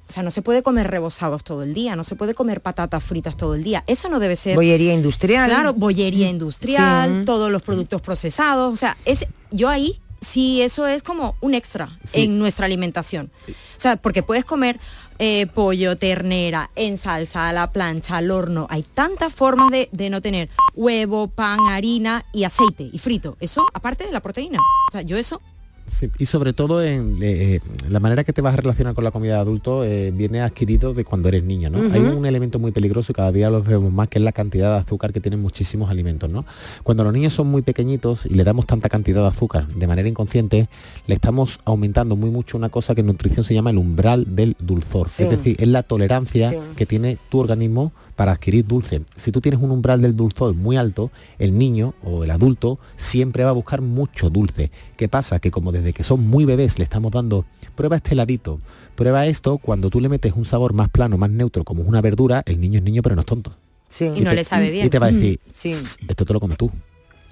[0.09, 3.03] O sea, no se puede comer rebozados todo el día, no se puede comer patatas
[3.03, 3.83] fritas todo el día.
[3.87, 4.55] Eso no debe ser.
[4.55, 5.49] Bollería industrial.
[5.49, 7.25] Claro, bollería industrial, Sí.
[7.25, 8.71] todos los productos procesados.
[8.71, 12.23] O sea, es yo ahí sí eso es como un extra Sí.
[12.23, 13.31] en nuestra alimentación.
[13.49, 14.79] O sea, porque puedes comer
[15.19, 18.65] eh, pollo, ternera, en salsa, a la plancha, al horno.
[18.69, 23.37] Hay tantas formas de, de no tener huevo, pan, harina y aceite y frito.
[23.39, 24.57] Eso aparte de la proteína.
[24.59, 25.39] O sea, yo eso
[25.85, 29.11] Sí, y sobre todo en eh, la manera que te vas a relacionar con la
[29.11, 31.93] comida de adulto eh, viene adquirido de cuando eres niño, ¿no?
[31.93, 34.73] Hay un elemento muy peligroso y cada día lo vemos más, que es la cantidad
[34.73, 36.45] de azúcar que tienen muchísimos alimentos, ¿no?
[36.83, 40.07] Cuando los niños son muy pequeñitos y le damos tanta cantidad de azúcar de manera
[40.07, 40.69] inconsciente,
[41.05, 44.55] le estamos aumentando muy mucho una cosa que en nutrición se llama el umbral del
[44.59, 45.09] dulzor.
[45.09, 45.23] Sí.
[45.23, 46.57] Es decir, es la tolerancia Sí.
[46.75, 49.01] que tiene tu organismo para adquirir dulce.
[49.17, 53.43] Si tú tienes un umbral del dulzor muy alto, el niño o el adulto siempre
[53.43, 54.71] va a buscar mucho dulce.
[54.97, 55.39] ¿Qué pasa?
[55.39, 57.45] Que como desde que son muy bebés le estamos dando,
[57.75, 58.59] prueba este heladito,
[58.95, 62.01] prueba esto, cuando tú le metes un sabor más plano, más neutro, como es una
[62.01, 63.53] verdura, el niño es niño pero no es tonto.
[63.89, 64.05] Sí.
[64.05, 64.85] Y no te- le sabe bien.
[64.87, 65.71] Y te va a decir, Sí.
[66.07, 66.71] esto te lo comes tú.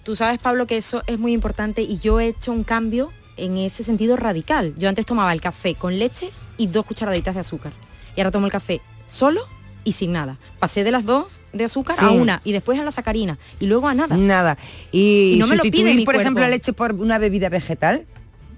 [0.04, 3.58] Tú sabes, Pablo, que eso es muy importante y yo he hecho un cambio en
[3.58, 4.74] ese sentido radical.
[4.78, 7.72] Yo antes tomaba el café con leche y dos cucharaditas de azúcar.
[8.16, 9.42] Y ahora tomo el café solo
[9.84, 10.38] y sin nada.
[10.60, 13.88] Pasé de las dos de azúcar a una y después a la sacarina y luego
[13.88, 14.16] a nada.
[14.18, 14.58] Nada.
[14.92, 18.06] Y, Y no me lo pide mi por ejemplo, la leche por una bebida vegetal.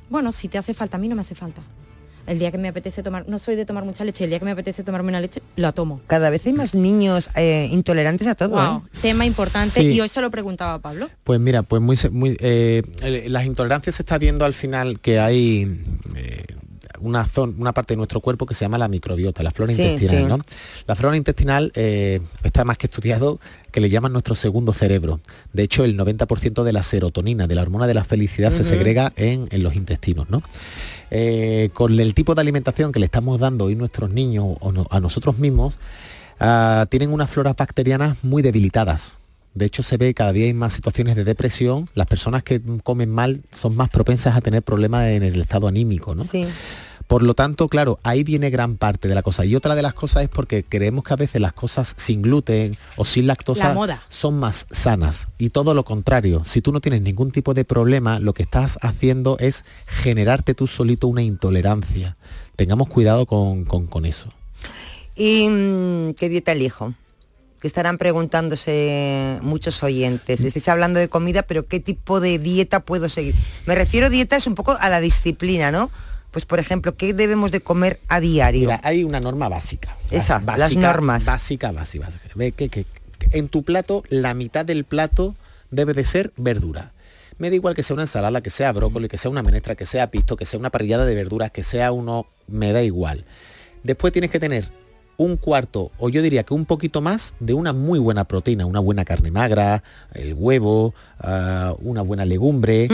[0.10, 1.62] Bueno, si te hace falta, a mí no me hace falta.
[2.26, 4.46] El día que me apetece tomar, no soy de tomar mucha leche, el día que
[4.46, 6.00] me apetece tomarme una leche, la tomo.
[6.08, 8.52] Cada vez hay más niños eh, intolerantes a todo.
[8.52, 8.90] Wow, ¿eh?
[9.02, 9.88] tema importante Sí.
[9.88, 11.10] y hoy se lo preguntaba a Pablo.
[11.26, 12.82] Pues mira, pues muy, se- muy eh,
[13.28, 15.82] las intolerancias se está viendo al final que hay
[16.16, 16.46] eh,
[17.04, 19.82] una zona, una parte de nuestro cuerpo que se llama la microbiota, la flora Sí,
[19.82, 20.28] intestinal, sí.
[20.30, 20.40] ¿no?
[20.88, 23.40] La flora intestinal eh, está más que estudiado
[23.72, 25.20] que le llaman nuestro segundo cerebro.
[25.52, 29.14] De hecho, el 90% de la serotonina, de la hormona de la felicidad, se segrega
[29.16, 30.44] en, en los intestinos, ¿no?
[31.12, 34.88] Eh, con el tipo de alimentación que le estamos dando hoy nuestros niños o no-
[34.90, 35.74] a nosotros mismos,
[36.40, 39.18] ah, tienen unas floras bacterianas muy debilitadas.
[39.56, 41.88] De hecho, se ve cada día hay más situaciones de depresión.
[41.94, 46.16] Las personas que comen mal son más propensas a tener problemas en el estado anímico,
[46.16, 46.24] ¿no?
[46.24, 46.46] Sí.
[47.08, 49.46] Por lo tanto, claro, ahí viene gran parte de la cosa.
[49.46, 52.76] Y otra de las cosas es porque creemos que a veces las cosas sin gluten
[52.96, 54.04] o sin lactosa La moda.
[54.10, 55.28] son más sanas.
[55.38, 58.80] Y todo lo contrario, si tú no tienes ningún tipo de problema, lo que estás
[58.82, 62.18] haciendo es generarte tú solito una intolerancia.
[62.56, 64.30] Tengamos cuidado con, con- con eso.
[65.16, 66.94] ¿Y mm, qué dieta elijo?
[67.60, 70.42] Que estarán preguntándose muchos oyentes.
[70.44, 73.36] Estáis hablando de comida, pero ¿qué tipo de dieta puedo seguir?
[73.68, 75.90] Me refiero dieta es un poco a la disciplina, ¿no?
[76.34, 78.62] Pues por ejemplo, ¿qué debemos de comer a diario?
[78.68, 79.96] Mira, hay una norma básica.
[80.12, 81.24] Esa, las normas.
[81.26, 82.06] Básica, básica.
[82.08, 82.26] básica.
[82.36, 82.86] Ve que, que-
[83.20, 85.36] que en tu plato, la mitad del plato
[85.72, 86.92] debe de ser verdura.
[87.38, 89.86] Me da igual que sea una ensalada, que sea brócoli, que sea una menestra, que
[89.86, 92.26] sea pisto, que sea una parrillada de verduras, que sea uno...
[92.48, 93.26] Me da igual.
[93.84, 94.70] Después tienes que tener
[95.18, 98.80] un cuarto, o yo diría que un poquito más, de una muy buena proteína, una
[98.80, 102.88] buena carne magra, el huevo, ah, una buena legumbre.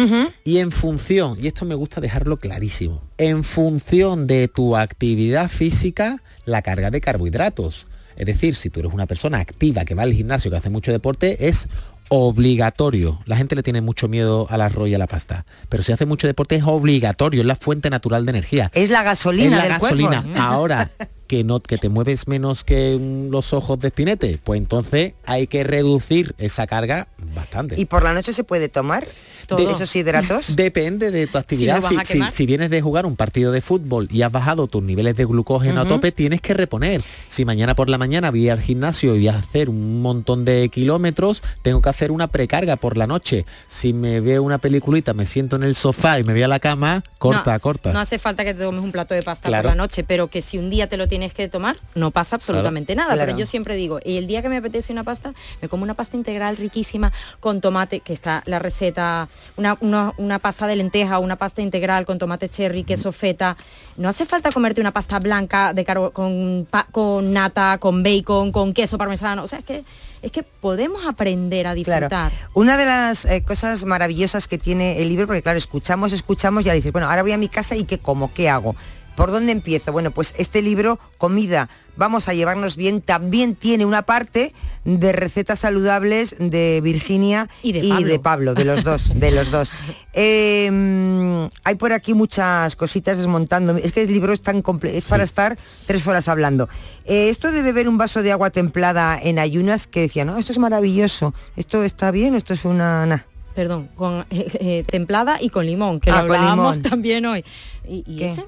[0.43, 6.21] Y en función, y esto me gusta dejarlo clarísimo, en función de tu actividad física,
[6.45, 7.87] la carga de carbohidratos.
[8.15, 10.91] Es decir, si tú eres una persona activa que va al gimnasio, que hace mucho
[10.91, 11.69] deporte, es
[12.09, 13.19] obligatorio.
[13.25, 15.45] La gente le tiene mucho miedo al arroz y a la pasta.
[15.69, 18.71] Pero si hace mucho deporte es obligatorio, es la fuente natural de energía.
[18.73, 20.09] Es la gasolina Es la del cuerpo.
[20.09, 20.43] gasolina.
[20.49, 20.89] Ahora
[21.29, 22.97] que no que te mueves menos que
[23.29, 27.79] los ojos de espinete, pues entonces hay que reducir esa carga bastante.
[27.79, 29.05] ¿Y por la noche se puede tomar
[29.47, 30.55] De- esos hidratos?
[30.55, 31.81] Depende de tu actividad.
[31.81, 31.95] Si,
[32.31, 35.81] si- vienes de jugar un partido de fútbol y has bajado tus niveles de glucógeno
[35.81, 37.03] a tope, tienes que reponer.
[37.27, 40.67] Si mañana por la mañana voy al gimnasio y voy a hacer un montón de
[40.69, 43.45] kilómetros, tengo que hacer una precarga por la noche.
[43.67, 46.59] Si me veo una peliculita, me siento en el sofá y me voy a la
[46.59, 47.93] cama, corta, no, corta.
[47.93, 49.69] No hace falta que te tomes un plato de pasta Claro.
[49.69, 52.35] por la noche, pero que si un día te lo tienes que tomar, no pasa
[52.35, 53.13] absolutamente nada.
[53.13, 53.27] Claro.
[53.27, 55.93] Pero yo siempre digo, y el día que me apetece una pasta, me como una
[55.93, 59.27] pasta integral riquísima con tomate, que está la receta,
[59.57, 63.57] una, una, una pasta de lenteja, una pasta integral con tomate cherry, queso feta.
[63.97, 68.51] No hace falta comerte una pasta blanca de caro- con, pa- con nata, con bacon,
[68.51, 69.43] con queso parmesano.
[69.43, 69.83] O sea, es que,
[70.21, 72.31] es que podemos aprender a disfrutar.
[72.53, 76.67] Una de las eh, cosas maravillosas que tiene el libro, porque claro, escuchamos, escuchamos y
[76.67, 78.75] ya dices, bueno, ahora voy a mi casa y qué como, qué hago.
[79.19, 79.91] ¿Por dónde empiezo?
[79.91, 84.53] Bueno, pues este libro, Comida, vamos a llevarnos bien, también tiene una parte
[84.85, 88.53] de recetas saludables de Virginia y de Pablo.
[88.53, 89.73] de los dos, de los dos.
[90.13, 93.77] Eh, mm, hay por aquí muchas cositas desmontando.
[93.77, 96.67] Es que el libro es tan completo, es para estar tres horas hablando.
[97.05, 100.51] Eh, esto de beber un vaso de agua templada en ayunas, que decía, no, esto
[100.51, 103.05] es maravilloso, esto está bien, esto es una...
[103.05, 103.19] nah".
[103.55, 107.43] Perdón, con eh, eh, templada y con limón, que Ah, lo hablábamos también hoy.
[107.85, 108.45] ¿Y, ese?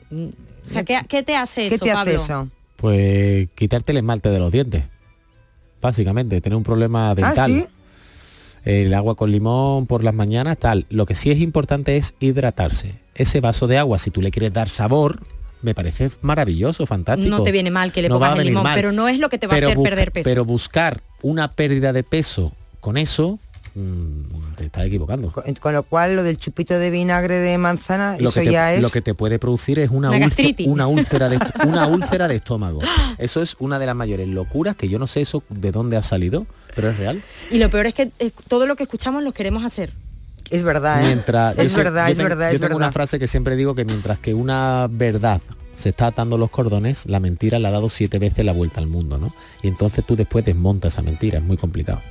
[0.65, 2.12] O sea, ¿qué, qué te hace ¿Qué eso, te hace Pablo?
[2.24, 2.47] eso?
[2.76, 4.86] Pues quitarte el esmalte de los dientes.
[5.82, 7.38] Básicamente, tener un problema dental.
[7.38, 7.65] ¿Ah, sí?
[8.63, 10.86] El agua con limón por las mañanas, tal.
[10.89, 13.00] Lo que sí es importante es hidratarse.
[13.15, 15.21] Ese vaso de agua, si tú le quieres dar sabor,
[15.63, 17.30] me parece maravilloso, fantástico.
[17.30, 18.76] No te viene mal que le No pongas el limón, mal.
[18.76, 20.30] pero no es lo que te va a hacer perder peso.
[20.30, 23.39] Pero buscar una pérdida de peso con eso,
[23.74, 24.21] mm,
[24.62, 25.32] te estás equivocando.
[25.32, 28.52] Con, con lo cual, lo del chupito de vinagre de manzana, Lo eso que, te,
[28.54, 28.82] ya es...
[28.82, 30.67] lo que te puede producir es una, Una úlce- gastritis.
[30.67, 32.80] una úlcera de una úlcera de estómago.
[33.17, 36.04] Eso es una de las mayores locuras que yo no sé eso de dónde ha
[36.04, 36.45] salido,
[36.76, 37.21] pero es real.
[37.50, 39.91] Y lo peor es que eh, todo lo que escuchamos lo queremos hacer.
[40.50, 41.08] Es verdad, ¿eh?
[41.08, 43.56] Mientras, es yo verdad, yo es tengo- verdad, yo es tengo una frase que siempre
[43.56, 45.41] digo que mientras que una verdad
[45.76, 48.88] se está atando los cordones, la mentira le ha dado siete veces la vuelta al
[48.88, 49.34] mundo, ¿no?
[49.63, 52.02] Y entonces tú después desmontas esa mentira, es muy complicado.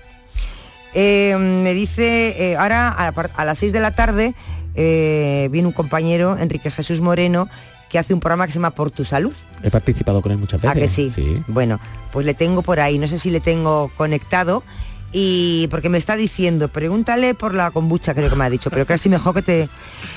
[0.95, 4.35] Eh, me dice, eh, ahora a, la par- a las 6 de la tarde
[4.75, 7.49] eh, viene un compañero, Enrique Jesús Moreno,
[7.89, 9.33] que hace un programa que se llama Por tu Salud.
[9.63, 10.77] He participado con él muchas veces.
[10.77, 11.11] ¿A que sí?
[11.49, 11.81] Bueno,
[12.13, 14.63] pues le tengo por ahí, no sé si le tengo conectado.
[15.13, 18.87] Y porque me está diciendo, pregúntale por la kombucha, creo que me ha dicho, pero
[18.87, 19.69] casi mejor que te...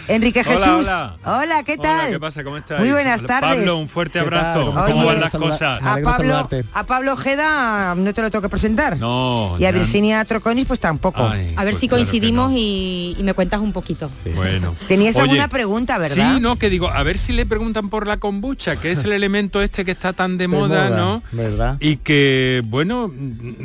[0.07, 0.87] Enrique Hola, Jesús.
[1.25, 1.63] hola.
[1.63, 1.99] ¿qué tal?
[2.01, 2.43] Hola, ¿qué pasa?
[2.43, 2.79] ¿Cómo estás?
[2.79, 3.57] Muy buenas tardes.
[3.57, 4.73] Pablo, un fuerte abrazo.
[4.73, 5.79] ¿Cómo van las cosas?
[5.85, 8.97] A Pablo, a Pablo Ojeda no te lo tengo que presentar.
[8.97, 9.55] No.
[9.59, 11.27] Y a Virginia Troconis pues tampoco.
[11.27, 14.09] Ay, A ver pues si claro coincidimos y, y me cuentas un poquito.
[14.35, 14.75] Bueno.
[14.87, 16.35] Tenías Oye, alguna pregunta, ¿verdad?
[16.35, 19.11] Sí, no, que digo, a ver si le preguntan por la kombucha, que es el
[19.13, 21.23] elemento este que está tan de De moda, moda, ¿no?
[21.31, 21.77] ¿Verdad?
[21.79, 23.11] Y que, bueno,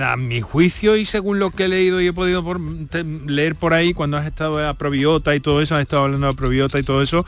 [0.00, 3.56] a mi juicio y según lo que he leído y he podido por- te- leer
[3.56, 6.78] por ahí cuando has estado a probiota y todo eso, has estado hablando de probiota
[6.78, 7.24] y todo eso,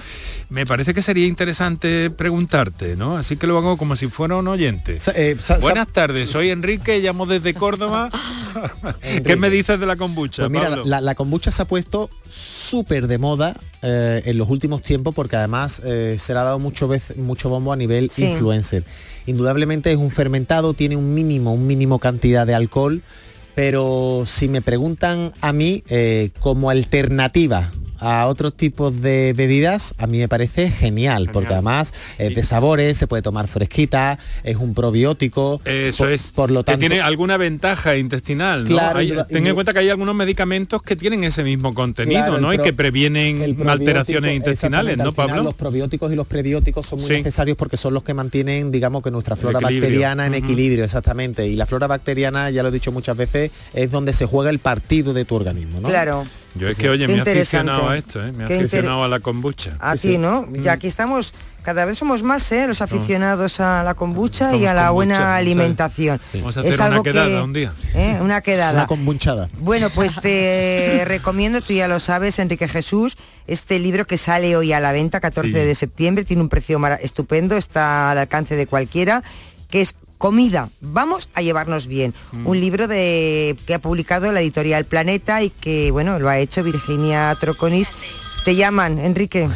[0.48, 3.16] me parece que sería interesante preguntarte, ¿no?
[3.16, 4.98] Así que lo hago como si fuera un oyente.
[5.00, 8.10] Sa- eh, sa- sa- Buenas tardes, soy Enrique, llamo desde Córdoba.
[9.26, 10.84] ¿Qué me dices de la kombucha, Pues mira, Pablo?
[10.86, 15.34] la, la kombucha se ha puesto súper de moda eh, en los últimos tiempos porque
[15.36, 18.24] además eh, se le ha dado mucho, vez, mucho bombo a nivel Sí.
[18.26, 18.84] influencer.
[19.26, 23.02] Indudablemente es un fermentado, tiene un mínimo, un mínimo cantidad de alcohol,
[23.54, 30.06] pero si me preguntan a mí eh, como alternativa a otros tipos de bebidas, a
[30.06, 34.74] mí me parece genial, porque además es de sabores, se puede tomar fresquita, es un
[34.74, 35.60] probiótico.
[35.64, 36.32] Eso por, es.
[36.32, 38.70] Por lo que tiene alguna ventaja intestinal, ¿no?
[38.70, 42.40] Claro, Hay- ten en cuenta que hay algunos medicamentos que tienen ese mismo contenido, Claro,
[42.40, 42.52] ¿no?
[42.52, 45.42] y pro- que previenen alteraciones intestinales, ¿no, final Pablo?
[45.42, 47.14] Los probióticos y los prebióticos son muy Sí.
[47.14, 51.46] necesarios porque son los que mantienen, digamos, que nuestra flora bacteriana en equilibrio, exactamente.
[51.46, 54.58] Y la flora bacteriana, ya lo he dicho muchas veces, es donde se juega el
[54.58, 55.88] partido de tu organismo, ¿no?
[55.88, 56.24] Claro.
[56.54, 58.32] Yo es que, oye, Qué me he aficionado a esto, ¿eh?
[58.32, 59.76] me he aficionado a la kombucha.
[59.78, 60.18] A Sí, ti, sí.
[60.18, 60.42] ¿no?
[60.42, 60.62] Mm.
[60.62, 61.32] Ya aquí estamos,
[61.62, 62.66] cada vez somos más, ¿eh?
[62.66, 66.20] Los aficionados a la kombucha y a la kombucha, buena alimentación.
[66.34, 67.72] Vamos a Es hacer una algo quedada que- un día.
[67.94, 68.18] ¿eh?
[68.20, 68.72] Una quedada.
[68.72, 69.48] Una kombuchada.
[69.60, 74.72] Bueno, pues te recomiendo, tú ya lo sabes, Enrique Jesús, este libro que sale hoy
[74.72, 75.54] a la venta, 14 Sí.
[75.66, 79.22] de septiembre, tiene un precio estupendo, está al alcance de cualquiera,
[79.70, 82.12] que es Comida, vamos a llevarnos bien.
[82.32, 82.46] Mm.
[82.46, 86.62] Un libro de que ha publicado la editorial Planeta y que, bueno, lo ha hecho
[86.62, 87.90] Virginia Troconis.
[88.44, 89.48] Te llaman, Enrique.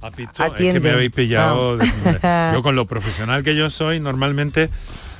[0.00, 1.76] Papito, es que me habéis pillado.
[2.22, 2.52] Ah.
[2.54, 4.70] Yo con lo profesional que yo soy, normalmente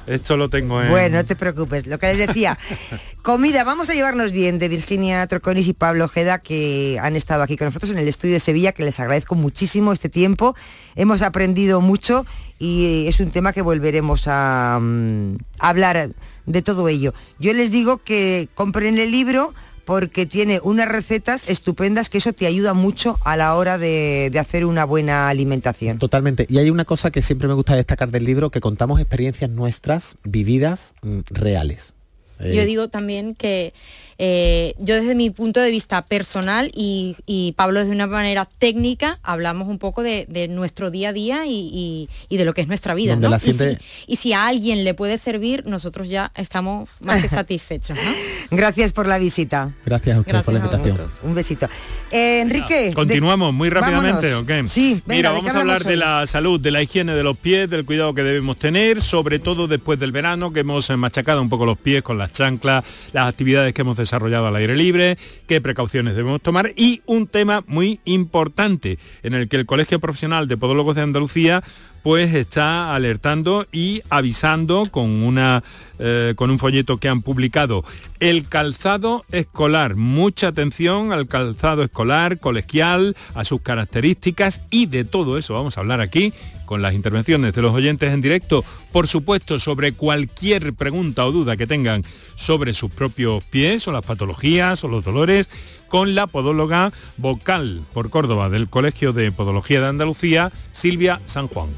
[0.07, 0.91] esto lo tengo en...
[0.91, 1.87] Bueno, no te preocupes.
[1.87, 2.59] Lo que les decía,
[3.23, 7.57] comida, vamos a llevarnos bien de Virginia Troconis y Pablo Ojeda que han estado aquí
[7.57, 10.55] con nosotros en el estudio de Sevilla, que les agradezco muchísimo este tiempo.
[10.97, 12.27] Hemos aprendido mucho
[12.59, 16.11] y es un tema que volveremos a mm, hablar
[16.47, 17.15] de todo ello.
[17.39, 19.55] Yo les digo que compren el libro
[19.91, 24.39] porque tiene unas recetas estupendas que eso te ayuda mucho a la hora de, de
[24.39, 25.99] hacer una buena alimentación.
[25.99, 26.47] Totalmente.
[26.49, 30.15] Y hay una cosa que siempre me gusta destacar del libro, que contamos experiencias nuestras,
[30.23, 31.93] vividas, mm, reales.
[32.39, 33.75] Eh, Yo digo también que
[34.23, 39.19] eh, yo desde mi punto de vista personal y, y Pablo desde una manera técnica
[39.23, 42.61] hablamos un poco de, de nuestro día a día y, y- y de lo que
[42.61, 43.17] es nuestra vida.
[43.17, 43.35] ¿no?
[43.35, 47.29] Y si- siente- y, si, a alguien le puede servir, nosotros ya estamos más que
[47.41, 47.97] satisfechos.
[47.97, 48.57] ¿no?
[48.59, 49.73] Gracias por la visita.
[49.87, 50.99] Gracias a ustedes por la invitación.
[51.23, 51.67] Un besito.
[52.11, 52.89] Eh, Enrique.
[52.89, 54.65] de- Continuamos muy rápidamente, Vámonos.
[54.65, 54.69] ¿ok?
[54.69, 57.39] Sí, venga, Mira, ¿de vamos a hablar de la salud, de la higiene de los
[57.39, 61.49] pies, del cuidado que debemos tener, sobre todo después del verano, que hemos machacado un
[61.49, 65.61] poco los pies con las chanclas, las actividades que hemos desarrollado al aire libre, qué
[65.61, 70.57] precauciones debemos tomar y un tema muy importante en el que el Colegio Profesional de
[70.57, 71.63] Podólogos de Andalucía
[72.03, 75.63] pues está alertando y avisando con una
[76.03, 77.85] eh, con un folleto que han publicado
[78.21, 85.37] el calzado escolar mucha atención al calzado escolar colegial a sus características y de todo
[85.37, 86.33] eso vamos a hablar aquí
[86.65, 91.59] con las intervenciones de los oyentes en directo por supuesto sobre cualquier pregunta o duda
[91.59, 92.03] que tengan
[92.35, 95.51] sobre sus propios pies o las patologías o los dolores
[95.89, 101.69] con la podóloga vocal por Córdoba del Colegio de Podología de Andalucía Silvia San Juan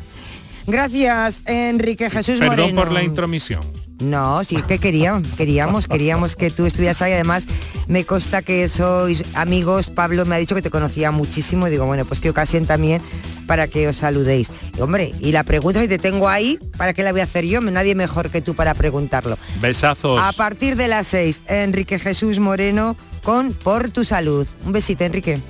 [0.67, 2.83] Gracias, Enrique Jesús Perdón Moreno.
[2.83, 3.82] por la intromisión.
[4.03, 7.13] No, sí que queríamos, queríamos, queríamos que tú estuvieras ahí.
[7.13, 7.47] Además,
[7.87, 9.91] me consta que sois amigos.
[9.91, 11.67] Pablo me ha dicho que te conocía muchísimo.
[11.67, 13.01] Y digo, bueno, pues qué ocasión también
[13.47, 14.51] para que os saludéis.
[14.77, 17.45] Y, hombre, y la pregunta que te tengo ahí, ¿para qué la voy a hacer
[17.45, 17.61] yo?
[17.61, 19.39] Nadie mejor que tú para preguntarlo.
[19.61, 20.21] Besazos.
[20.21, 24.47] A partir de las seis, Enrique Jesús Moreno con Por tu Salud.
[24.65, 25.41] Un besito, Enrique.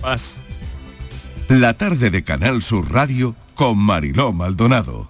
[0.00, 0.42] Paz.
[1.48, 5.09] La tarde de Canal Sur Radio con Mariló Maldonado.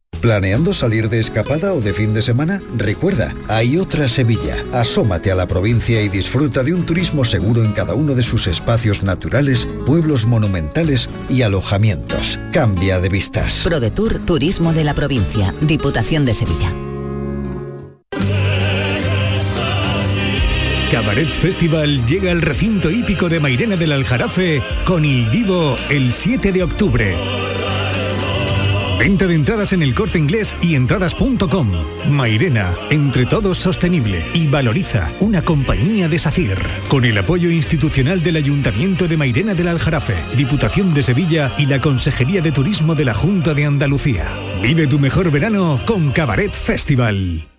[0.21, 2.61] ¿Planeando salir de escapada o de fin de semana?
[2.77, 4.63] Recuerda, hay otra Sevilla.
[4.71, 8.45] Asómate a la provincia y disfruta de un turismo seguro en cada uno de sus
[8.45, 12.39] espacios naturales, pueblos monumentales y alojamientos.
[12.53, 13.61] Cambia de vistas.
[13.63, 16.71] ProDetour Turismo de la Provincia, Diputación de Sevilla.
[20.91, 26.51] Cabaret Festival llega al recinto hípico de Mairena del Aljarafe con Il Divo el 7
[26.51, 27.40] de octubre.
[29.01, 31.71] Venta de entradas en el corte inglés y entradas.com.
[32.11, 36.59] Mairena, entre todos sostenible y valoriza una compañía de SACIR.
[36.87, 41.81] Con el apoyo institucional del Ayuntamiento de Mairena del Aljarafe, Diputación de Sevilla y la
[41.81, 44.37] Consejería de Turismo de la Junta de Andalucía.
[44.61, 47.49] Vive tu mejor verano con Cabaret Festival.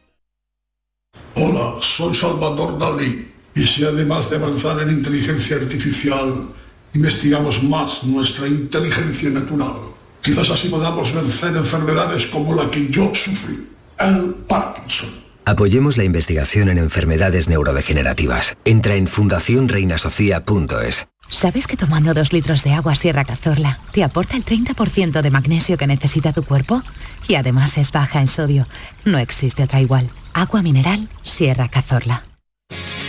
[1.35, 6.51] Hola, soy Salvador Dalí y si además de avanzar en inteligencia artificial,
[6.95, 9.92] investigamos más nuestra inteligencia natural,
[10.23, 13.69] quizás así podamos vencer enfermedades como la que yo sufrí,
[13.99, 15.11] el Parkinson.
[15.45, 18.57] Apoyemos la investigación en enfermedades neurodegenerativas.
[18.65, 21.09] Entra en fundacionreinasofía.es.
[21.29, 25.79] ¿Sabes que tomando dos litros de agua Sierra Cazorla te aporta el 30% de magnesio
[25.79, 26.83] que necesita tu cuerpo?
[27.27, 28.69] Y además es baja en sodio.
[29.05, 30.11] No existe otra igual.
[30.35, 32.27] Agua mineral Sierra Cazorla.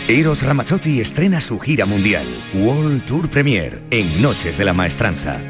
[0.08, 5.40] Eros Ramazzotti estrena su gira mundial, World Tour Premier, en Noches de la Maestranza.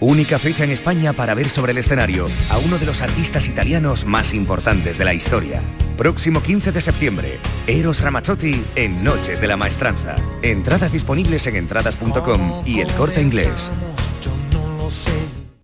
[0.00, 4.04] Única fecha en España para ver sobre el escenario a uno de los artistas italianos
[4.04, 5.62] más importantes de la historia.
[5.96, 10.16] Próximo 15 de septiembre, Eros Ramazzotti en Noches de la Maestranza.
[10.42, 13.70] Entradas disponibles en entradas.com y el corte inglés.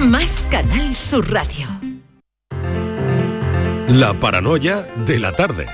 [0.00, 1.66] más Canal Sur Radio.
[3.88, 5.66] La paranoia de la tarde.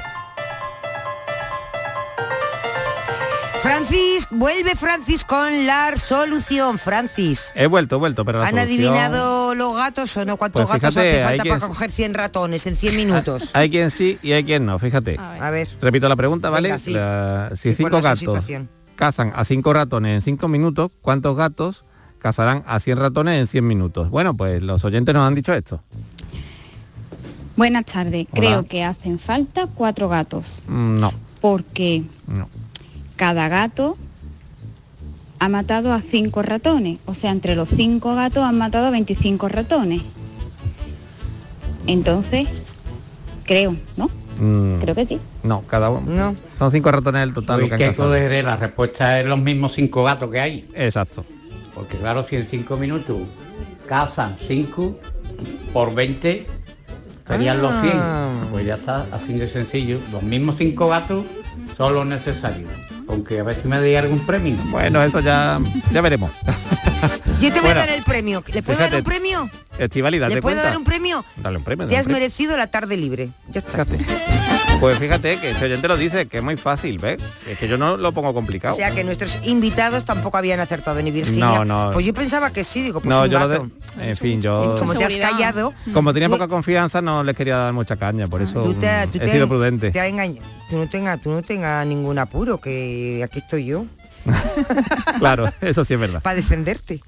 [3.63, 7.53] Francis, vuelve Francis con la solución, Francis.
[7.55, 10.37] He vuelto, he vuelto, pero la ¿Han solución- adivinado los gatos o no?
[10.37, 13.51] ¿Cuántos Pues gatos hace hay falta quien- para coger 100 ratones en 100 minutos?
[13.55, 15.17] Hay quien sí y hay quien no, fíjate.
[15.19, 15.69] A ver.
[15.81, 16.71] Repito la pregunta, ¿vale?
[16.71, 16.93] Venga, sí.
[16.93, 18.45] La- si Sí, cinco gatos
[18.97, 21.85] cazan a cinco ratones en cinco minutos, ¿cuántos gatos
[22.27, 24.09] cazarán a 100 ratones en 100 minutos.
[24.11, 25.81] Bueno, pues los oyentes nos han dicho esto.
[27.57, 28.27] Buenas tardes.
[28.31, 28.41] Hola.
[28.41, 30.63] Creo que hacen falta cuatro gatos.
[30.69, 32.49] Mm, No, Porque no.
[33.17, 33.97] cada gato
[35.41, 36.99] ha matado a cinco ratones.
[37.07, 40.03] O sea, entre los cinco gatos han matado a 25 ratones.
[41.87, 42.49] Entonces,
[43.45, 44.09] creo, ¿no?
[44.39, 45.21] Mm, Creo que sí.
[45.43, 46.03] No, cada uno.
[46.07, 46.37] No.
[46.57, 47.59] Son cinco ratones el total.
[47.59, 48.09] Uy, lo que han que cazado.
[48.11, 50.71] cogeré, la respuesta es los mismos cinco gatos que hay.
[50.75, 51.25] Exacto.
[51.75, 53.21] Porque claro, si en cinco minutos
[53.87, 54.99] cazan cinco
[55.73, 56.47] por 20,
[57.27, 57.93] serían los 100.
[58.51, 60.01] Pues ya está, así de sencillo.
[60.11, 61.25] Los mismos cinco gatos
[61.77, 62.71] son los necesarios.
[63.09, 64.57] Aunque a ver si me doy algún premio.
[64.67, 65.59] Bueno, eso ya,
[65.91, 66.31] ya veremos.
[67.43, 68.45] Yo te voy Bueno, a dar el premio.
[68.53, 69.51] ¿Le puedo dar un premio?
[69.79, 70.71] Estivali, date ¿Le puedo cuenta.
[70.71, 71.25] dar un premio?
[71.37, 71.87] Dale un premio.
[71.89, 72.21] Te has premio.
[72.21, 73.31] merecido la tarde libre.
[73.49, 73.85] Ya está.
[74.81, 77.19] Pues fíjate que ese oyente lo dice, que es muy fácil, ¿ves?
[77.49, 78.75] Es que yo no lo pongo complicado.
[78.75, 81.45] O sea que nuestros invitados tampoco habían acertado ni Virginia.
[81.47, 81.91] No, no.
[81.93, 83.69] Pues yo pensaba que sí, digo, pues no, un yo lo gato.
[83.97, 85.73] de, en fin, yo Como te has callado.
[85.93, 88.87] como tenía tú- poca confianza no le quería dar mucha caña, por eso Tú, te,
[89.07, 89.91] mm, tú he te- sido prudente.
[89.93, 90.47] Te ha engañado.
[90.69, 93.87] Tú no tengas tú no tengas ningún apuro, que aquí estoy yo
[95.19, 96.23] Claro, eso sí es verdad.
[96.23, 97.01] para defenderte.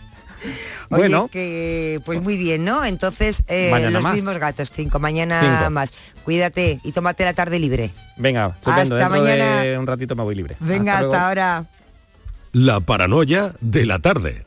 [0.90, 1.28] Oye, Bueno.
[1.28, 2.84] que pues muy bien, ¿no?
[2.84, 4.14] Entonces, eh, los más.
[4.14, 5.70] mismos gatos, cinco, mañana Cinco.
[5.70, 5.92] más.
[6.24, 7.90] Cuídate y tómate la tarde libre.
[8.16, 9.80] Venga, estupendo, Hasta dentro de mañana.
[9.80, 10.56] un ratito me voy libre.
[10.60, 11.64] Venga, hasta, ahora.
[12.52, 14.44] La paranoia de la tarde.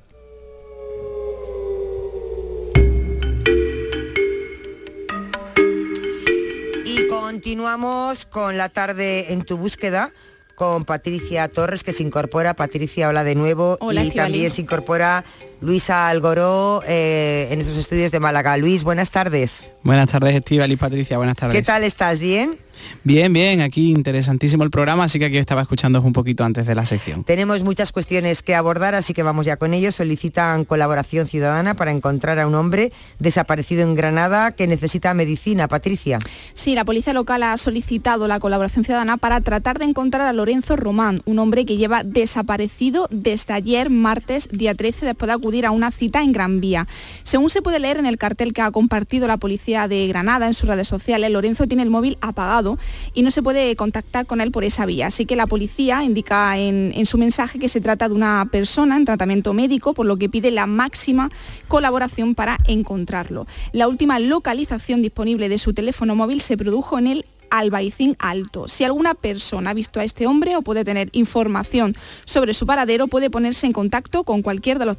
[6.85, 10.11] Y continuamos con la tarde en tu búsqueda
[10.58, 12.55] con Patricia Torres que se incorpora.
[12.55, 13.78] Patricia, hola de nuevo.
[13.80, 14.32] Hola, y Estivali.
[14.34, 15.24] también se incorpora
[15.62, 18.58] Luisa Algoró eh, en nuestros estudios de Málaga.
[18.58, 19.70] Luis, buenas tardes.
[19.84, 21.55] Buenas tardes, Estival y Patricia, buenas tardes.
[21.55, 22.20] ¿Qué tal estás?
[22.20, 22.58] ¿Bien?
[23.03, 26.75] Bien, bien, aquí interesantísimo el programa, así que aquí estaba escuchando un poquito antes de
[26.75, 27.23] la sección.
[27.23, 29.91] Tenemos muchas cuestiones que abordar, así que vamos ya con ello.
[29.91, 35.67] Solicitan colaboración ciudadana para encontrar a un hombre desaparecido en Granada que necesita medicina.
[35.67, 36.19] Patricia.
[36.53, 40.75] Sí, la policía local ha solicitado la colaboración ciudadana para tratar de encontrar a Lorenzo
[40.75, 45.71] Román, un hombre que lleva desaparecido desde ayer, martes, día 13, después de acudir a
[45.71, 46.88] una cita en Gran Vía.
[47.23, 50.53] Según se puede leer en el cartel que ha compartido la policía de Granada en
[50.53, 52.66] sus redes sociales, Lorenzo tiene el móvil apagado
[53.13, 55.07] y no se puede contactar con él por esa vía.
[55.07, 58.97] Así que la policía indica en, en su mensaje que se trata de una persona
[58.97, 61.32] en tratamiento médico, por lo que pide la máxima
[61.68, 63.47] colaboración para encontrarlo.
[63.72, 68.68] La última localización disponible de su teléfono móvil se produjo en el Albaicín Alto.
[68.68, 71.95] Si alguna persona ha visto a este hombre o puede tener información
[72.26, 74.97] sobre su paradero, puede ponerse en contacto con cualquier de los,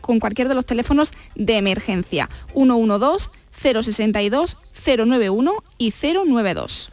[0.00, 2.28] con cualquier de los teléfonos de emergencia.
[2.54, 6.90] 112, 062, 091 y 092.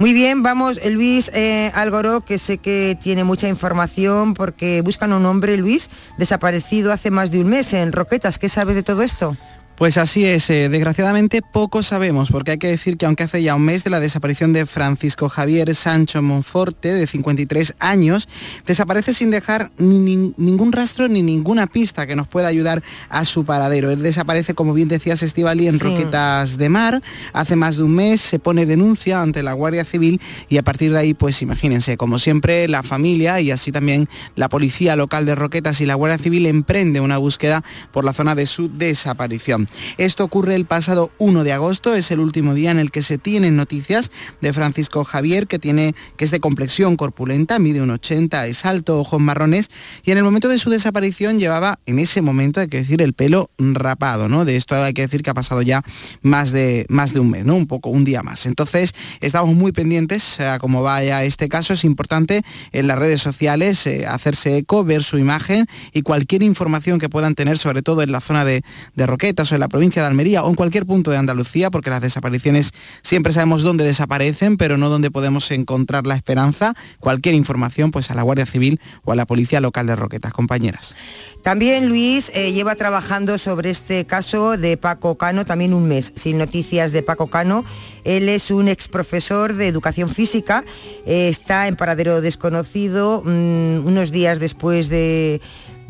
[0.00, 5.18] Muy bien, vamos, Luis eh, Algoró, que sé que tiene mucha información porque buscan a
[5.18, 8.38] un hombre, Luis, desaparecido hace más de un mes en Roquetas.
[8.38, 9.36] ¿Qué sabes de todo esto?
[9.80, 13.54] Pues así es, eh, desgraciadamente poco sabemos, porque hay que decir que aunque hace ya
[13.54, 18.28] un mes de la desaparición de Francisco Javier Sancho Monforte, de 53 años,
[18.66, 23.24] desaparece sin dejar ni nin- ningún rastro ni ninguna pista que nos pueda ayudar a
[23.24, 23.90] su paradero.
[23.90, 25.84] Él desaparece, como bien decías, Estivali, en Sí.
[25.86, 27.00] Roquetas de Mar,
[27.32, 30.20] hace más de un mes, se pone denuncia ante la Guardia Civil
[30.50, 34.50] y a partir de ahí, pues imagínense, como siempre, la familia y así también la
[34.50, 38.44] policía local de Roquetas y la Guardia Civil emprende una búsqueda por la zona de
[38.44, 39.69] su desaparición.
[39.98, 43.18] Esto ocurre el pasado 1 de agosto, es el último día en el que se
[43.18, 44.10] tienen noticias
[44.40, 49.00] de Francisco Javier, que, tiene, que es de complexión corpulenta, mide un 80, es alto,
[49.00, 49.70] ojos marrones,
[50.04, 53.12] y en el momento de su desaparición llevaba, en ese momento hay que decir, el
[53.12, 54.44] pelo rapado, ¿no?
[54.44, 55.82] De esto hay que decir que ha pasado ya
[56.22, 57.56] más de, más de un mes, ¿no?
[57.56, 58.46] Un poco, un día más.
[58.46, 61.74] Entonces, estamos muy pendientes a cómo vaya este caso.
[61.74, 62.42] Es importante
[62.72, 67.34] en las redes sociales eh, hacerse eco, ver su imagen y cualquier información que puedan
[67.34, 68.62] tener, sobre todo en la zona de,
[68.94, 72.00] de Roquetas o la provincia de Almería o en cualquier punto de Andalucía, porque las
[72.00, 76.74] desapariciones siempre sabemos dónde desaparecen, pero no dónde podemos encontrar la esperanza.
[76.98, 80.96] Cualquier información, pues a la Guardia Civil o a la Policía Local de Roquetas, compañeras.
[81.42, 86.38] También Luis eh, lleva trabajando sobre este caso de Paco Cano también un mes, sin
[86.38, 87.64] noticias de Paco Cano.
[88.04, 90.64] Él es un ex profesor de educación física,
[91.06, 95.40] eh, está en paradero desconocido mm, unos días después de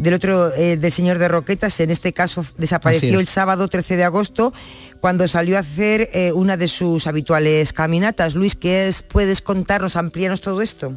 [0.01, 3.21] del otro, eh, del señor de Roquetas, en este caso desapareció es.
[3.21, 4.53] el sábado 13 de agosto,
[5.01, 8.35] cuando salió a hacer eh, una de sus habituales caminatas.
[8.35, 10.95] Luis, ¿qué es- puedes contarnos, ampliarnos todo esto?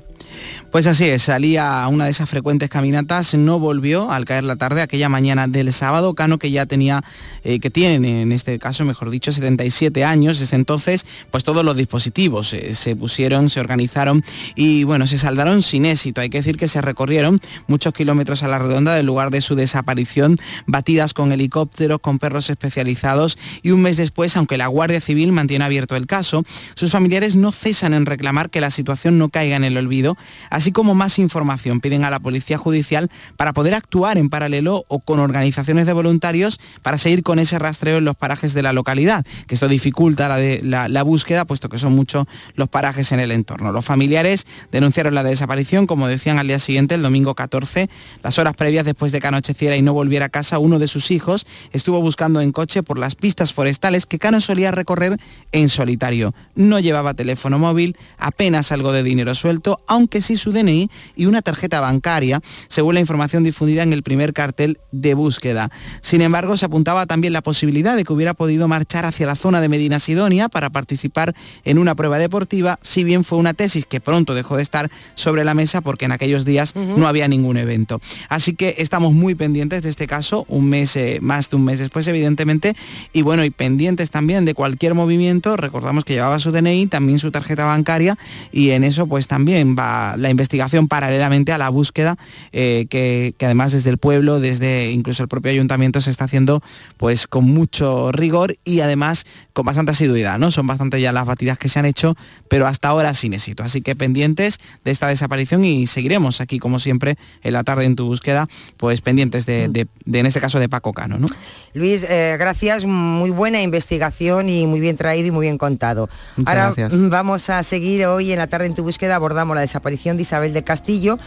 [0.71, 4.55] Pues así es, salía a una de esas frecuentes caminatas, no volvió al caer la
[4.55, 7.03] tarde aquella mañana del sábado, Cano que ya tenía,
[7.43, 11.77] eh, que tiene en este caso, mejor dicho, 77 años, desde entonces, pues todos los
[11.77, 14.23] dispositivos eh, se pusieron, se organizaron
[14.55, 16.21] y bueno, se saldaron sin éxito.
[16.21, 19.53] Hay que decir que se recorrieron muchos kilómetros a la redonda del lugar de su
[19.53, 25.31] desaparición, batidas con helicópteros, con perros especializados y un mes después, aunque la Guardia Civil
[25.31, 26.43] mantiene abierto el caso,
[26.75, 30.17] sus familiares no cesan en reclamar que la situación no caiga en el olvido,
[30.49, 31.79] así como más información.
[31.79, 36.59] Piden a la Policía Judicial para poder actuar en paralelo o con organizaciones de voluntarios
[36.81, 41.03] para seguir con ese rastreo en los parajes de la localidad, que esto dificulta la,
[41.03, 43.71] búsqueda, puesto que son muchos los parajes en el entorno.
[43.71, 47.89] Los familiares denunciaron la desaparición, como decían al día siguiente, el domingo 14.
[48.21, 51.11] Las horas previas después de que anocheciera y no volviera a casa, uno de sus
[51.11, 55.17] hijos estuvo buscando en coche por las pistas forestales que Cano solía recorrer
[55.51, 56.33] en solitario.
[56.55, 61.41] No llevaba teléfono móvil, apenas algo de dinero suelto, aunque sí su DNI y una
[61.41, 65.71] tarjeta bancaria, según la información difundida en el primer cartel de búsqueda.
[66.01, 69.61] Sin embargo, se apuntaba también la posibilidad de que hubiera podido marchar hacia la zona
[69.61, 74.01] de Medina Sidonia para participar en una prueba deportiva, si bien fue una tesis que
[74.01, 78.01] pronto dejó de estar sobre la mesa porque en aquellos días no había ningún evento.
[78.29, 81.79] Así que estamos muy pendientes de este caso, un mes, eh, más de un mes
[81.79, 82.75] después, evidentemente,
[83.11, 85.57] y bueno, y pendientes también de cualquier movimiento.
[85.57, 88.17] Recordamos que llevaba su DNI, también su tarjeta bancaria,
[88.51, 92.17] y en eso pues también va la investigación paralelamente a la búsqueda
[92.51, 96.61] eh, que, que además desde el pueblo, desde incluso el propio ayuntamiento se está haciendo
[96.97, 100.51] pues con mucho rigor y además con bastante asiduidad, ¿no?
[100.51, 102.15] Son bastante ya las batidas que se han hecho,
[102.47, 103.63] pero hasta ahora sin éxito.
[103.63, 107.95] Así que pendientes de esta desaparición y seguiremos aquí, como siempre, en la tarde en
[107.95, 108.47] tu búsqueda,
[108.77, 111.27] pues pendientes de, en este caso, de Paco Cano, ¿no?
[111.73, 116.09] Luis, eh, gracias, muy buena investigación y muy bien traído y muy bien contado.
[116.35, 117.09] Muchas Ahora gracias.
[117.09, 120.53] vamos a seguir hoy en la tarde en tu búsqueda, abordamos la desaparición de Isabel
[120.53, 121.17] del Castillo.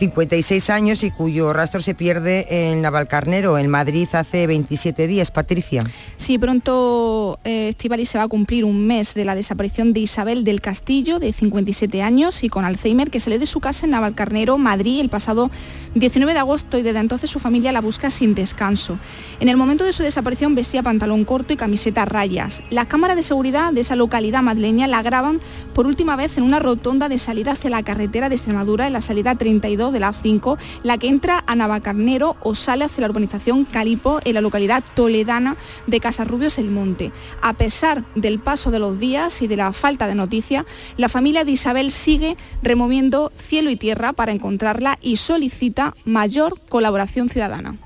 [0.00, 5.30] 56 años y cuyo rastro se pierde en Navalcarnero, en Madrid, hace 27 días.
[5.30, 5.84] Patricia.
[6.16, 10.42] Sí, pronto eh, Estivali se va a cumplir un mes de la desaparición de Isabel
[10.42, 14.56] del Castillo, de 57 años y con Alzheimer, que salió de su casa en Navalcarnero,
[14.56, 15.50] Madrid, el pasado
[15.94, 18.98] 19 de agosto y desde entonces su familia la busca sin descanso.
[19.38, 22.62] En el momento de su desaparición vestía pantalón corto y camiseta a rayas.
[22.70, 25.42] Las cámaras de seguridad de esa localidad madrileña la graban
[25.74, 29.02] por última vez en una rotonda de salida hacia la carretera de Extremadura, en la
[29.02, 33.64] salida 32 de la A5, la que entra a Navacarnero o sale hacia la urbanización
[33.64, 37.12] Calipo, en la localidad toledana de Casarrubios el Monte.
[37.42, 40.64] A pesar del paso de los días y de la falta de noticia,
[40.96, 47.28] la familia de Isabel sigue removiendo cielo y tierra para encontrarla y solicita mayor colaboración
[47.28, 47.76] ciudadana.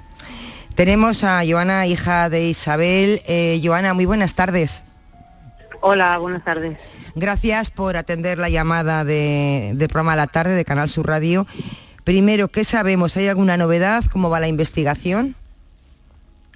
[0.74, 3.20] Tenemos a Joana, hija de Isabel.
[3.26, 4.82] Eh, Joana, muy buenas tardes.
[5.80, 6.80] Hola, buenas tardes.
[7.14, 11.46] Gracias por atender la llamada de- del programa La Tarde de Canal Sur Radio.
[12.04, 13.16] Primero, ¿qué sabemos?
[13.16, 14.04] ¿Hay alguna novedad?
[14.12, 15.34] ¿Cómo va la investigación?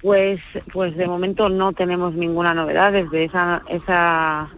[0.01, 0.39] Pues,
[0.71, 4.49] pues de momento no tenemos ninguna novedad desde esa, esa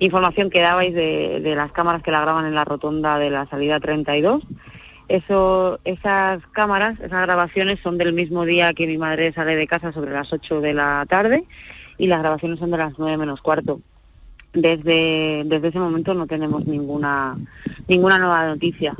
[0.00, 3.46] información que dabais de, de las cámaras que la graban en la rotonda de la
[3.46, 4.42] salida 32.
[5.08, 9.92] Eso, esas cámaras, esas grabaciones son del mismo día que mi madre sale de casa
[9.92, 11.44] sobre las 8 de la tarde
[11.96, 13.80] y las grabaciones son de las 9 menos cuarto.
[14.52, 17.36] Desde, desde ese momento no tenemos ninguna,
[17.86, 18.94] ninguna nueva noticia.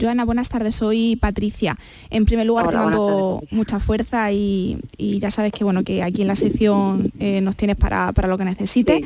[0.00, 1.76] Joana, buenas tardes, soy Patricia.
[2.10, 6.02] En primer lugar, Hola, te mando mucha fuerza y, y ya sabes que bueno que
[6.02, 9.02] aquí en la sección eh, nos tienes para, para lo que necesites.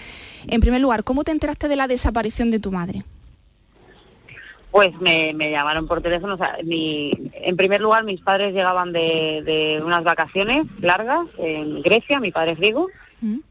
[0.46, 3.02] En primer lugar, ¿cómo te enteraste de la desaparición de tu madre?
[4.70, 6.34] Pues me, me llamaron por teléfono.
[6.34, 11.82] o sea, mi- en primer lugar, mis padres llegaban de, de unas vacaciones largas en
[11.82, 12.88] Grecia, mi padre es griego,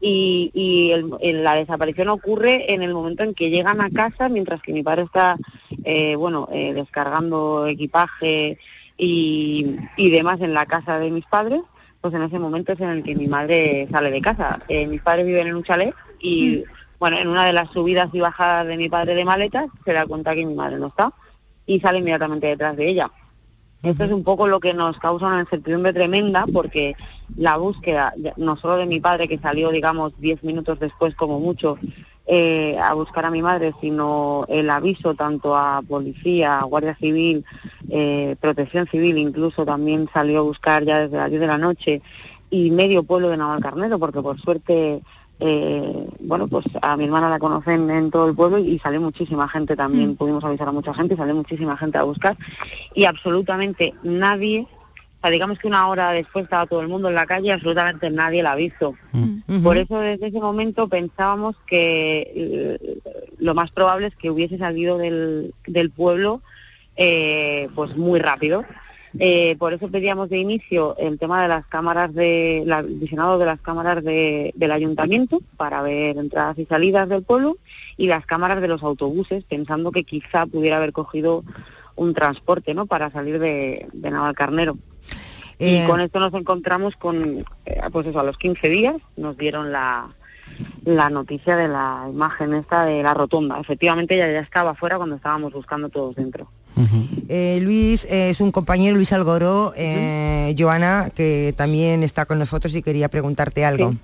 [0.00, 4.28] y, y el- el- la desaparición ocurre en el momento en que llegan a casa,
[4.28, 5.36] mientras que mi padre está,
[5.84, 8.58] eh, bueno, eh, descargando equipaje
[8.96, 11.60] y, y demás en la casa de mis padres,
[12.00, 14.60] pues en ese momento es en el que mi madre sale de casa.
[14.68, 16.62] Eh, mis padres viven en un chalet y,
[16.98, 20.06] bueno, en una de las subidas y bajadas de mi padre de maletas se da
[20.06, 21.12] cuenta que mi madre no está
[21.66, 23.10] y sale inmediatamente detrás de ella.
[23.86, 26.96] Esto es un poco lo que nos causa una incertidumbre tremenda porque
[27.36, 31.78] la búsqueda, no solo de mi padre que salió, digamos, 10 minutos después como mucho
[32.26, 37.44] eh, a buscar a mi madre, sino el aviso tanto a policía, a Guardia Civil,
[37.88, 42.02] eh, Protección Civil, incluso también salió a buscar ya desde las 10 de la noche
[42.50, 45.00] y medio pueblo de Navalcarnero, porque por suerte,
[45.38, 49.48] eh, bueno, pues a mi hermana la conocen en todo el pueblo y sale muchísima
[49.48, 52.36] gente también, pudimos avisar a mucha gente y sale muchísima gente a buscar
[52.94, 54.66] y absolutamente nadie,
[55.18, 57.50] o sea, digamos que una hora después estaba todo el mundo en la calle y
[57.50, 58.94] absolutamente nadie la visto.
[59.12, 59.62] Mm.
[59.62, 62.98] Por eso desde ese momento pensábamos que eh,
[63.38, 66.40] lo más probable es que hubiese salido del, del pueblo
[66.96, 68.64] eh, pues muy rápido.
[69.18, 73.38] Eh, por eso pedíamos de inicio el tema de las cámaras de, la, el visionado
[73.38, 77.56] de las cámaras de- del ayuntamiento para ver entradas y salidas del pueblo
[77.96, 81.44] y las cámaras de los autobuses, pensando que quizá pudiera haber cogido
[81.94, 82.86] un transporte, ¿no?
[82.86, 84.76] Para salir de, de Navalcarnero.
[85.58, 89.38] Eh, Y con esto nos encontramos con, eh, pues eso, a los 15 días nos
[89.38, 90.08] dieron la,
[90.84, 93.58] la noticia de la imagen esta de la rotonda.
[93.58, 96.48] Efectivamente ella ya estaba fuera cuando estábamos buscando todos dentro.
[97.28, 102.74] Eh, Luis eh, es un compañero, Luis Algoró, eh, Joana, que también está con nosotros
[102.74, 103.92] y quería preguntarte algo.
[103.92, 103.98] Sí,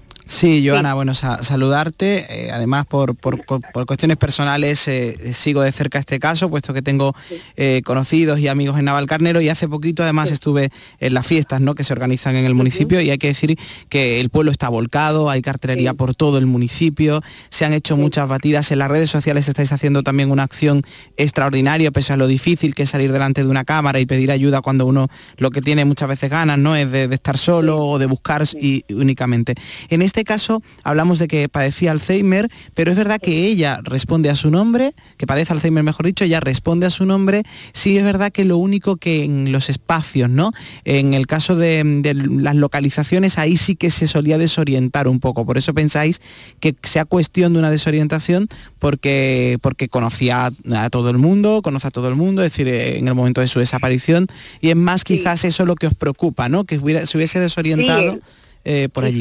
[0.73, 2.27] Joana, bueno, sa- saludarte.
[2.47, 6.81] eh, además, por, por- por cuestiones personales, eh, sigo de cerca este caso, puesto que
[6.83, 7.15] tengo
[7.57, 10.71] eh, conocidos y amigos en Navalcarnero y hace poquito además estuve
[11.01, 11.75] en las fiestas ¿no?
[11.75, 13.59] que se organizan en el municipio y hay que decir
[13.89, 18.29] que el pueblo está volcado, hay cartelería por todo el municipio, se han hecho muchas
[18.29, 20.83] batidas, en las redes sociales estáis haciendo también una acción
[21.17, 24.61] extraordinaria, pese a lo difícil que es salir delante de una cámara y pedir ayuda
[24.61, 26.77] cuando uno lo que tiene muchas veces ganas, ¿no?
[26.77, 29.55] Es de, de estar solo o de buscar y, únicamente.
[29.89, 34.37] En este caso hablamos de que padecía Alzheimer, pero es verdad que ella responde a
[34.37, 38.31] su nombre, que padece Alzheimer mejor dicho, ella responde a su nombre, sí es verdad
[38.31, 40.53] que lo único que en los espacios, ¿no?
[40.85, 45.47] En el caso de, de las localizaciones, ahí sí que se solía desorientar un poco.
[45.47, 46.21] Por eso pensáis
[46.61, 48.49] que sea cuestión de una desorientación
[48.79, 52.99] porque, porque conocía a todo el mundo, conoce a todo el mundo, es decir, eh,
[52.99, 54.27] en el momento de su desaparición,
[54.61, 56.65] y es más quizás eso lo que os preocupa, ¿no?
[56.65, 58.21] Que hubiera- se hubiese desorientado Sí,
[58.65, 59.21] eh, por allí.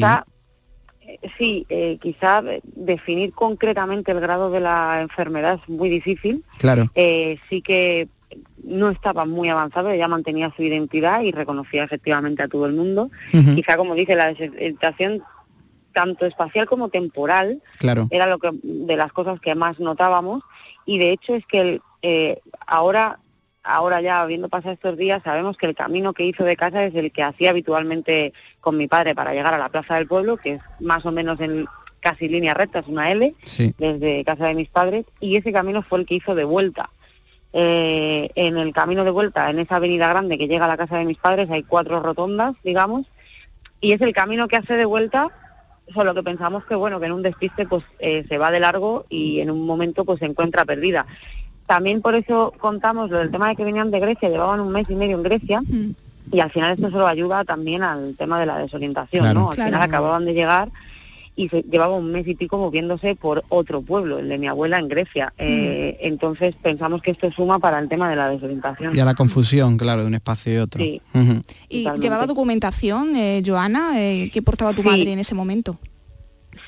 [1.38, 6.44] Sí, eh, quizá definir concretamente el grado de la enfermedad es muy difícil.
[6.58, 6.90] Claro.
[6.94, 8.08] Eh, sí que
[8.64, 13.10] no estaba muy avanzado, ella mantenía su identidad y reconocía efectivamente a todo el mundo.
[13.30, 15.22] Quizá, como dice, la desorientación
[15.92, 18.08] tanto espacial como temporal Claro.
[18.10, 20.42] era lo que de las cosas que más notábamos
[20.86, 23.18] y de hecho es que el, eh, ahora
[23.64, 26.94] ahora ya habiendo pasado estos días sabemos que el camino que hizo de casa es
[26.94, 30.54] el que hacía habitualmente con mi padre para llegar a la plaza del pueblo que
[30.54, 31.66] es más o menos en
[32.00, 33.72] casi línea recta es una L Sí.
[33.78, 36.90] desde casa de mis padres y ese camino fue el que hizo de vuelta
[37.54, 40.96] Eh, en el camino de vuelta en esa avenida grande que llega a la casa
[40.96, 43.06] de mis padres hay cuatro rotondas digamos
[43.78, 45.28] y es el camino que hace de vuelta
[45.92, 49.04] solo que pensamos que bueno que en un despiste pues eh, se va de largo
[49.10, 51.04] y en un momento pues se encuentra perdida
[51.74, 54.86] también por eso contamos lo del tema de que venían de Grecia llevaban un mes
[54.90, 55.62] y medio en Grecia
[56.30, 59.40] y al final esto solo ayuda también al tema de la desorientación Claro.
[59.40, 59.68] no al Claro.
[59.70, 60.68] final acababan de llegar
[61.34, 64.78] y se llevaba un mes y pico moviéndose por otro pueblo, el de mi abuela
[64.78, 65.32] en Grecia.
[65.38, 68.94] Eh, entonces pensamos que esto suma para el tema de la desorientación.
[68.94, 70.78] Y a la confusión, claro, de un espacio y otro.
[70.84, 71.00] Sí.
[71.70, 72.00] ¿Y Totalmente.
[72.06, 73.92] llevaba documentación, eh, Joana?
[73.98, 74.88] Eh, ¿Qué portaba tu Sí.
[74.88, 75.78] madre en ese momento?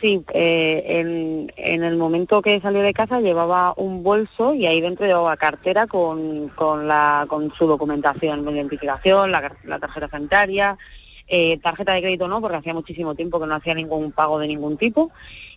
[0.04, 4.82] Sí, eh, en, en el momento que salió de casa llevaba un bolso y ahí
[4.82, 10.76] dentro llevaba cartera con, con, la, con su documentación, mi identificación, la, la tarjeta sanitaria,
[11.26, 14.46] eh, tarjeta de crédito no, porque hacía muchísimo tiempo que no hacía ningún pago de
[14.46, 15.10] ningún tipo.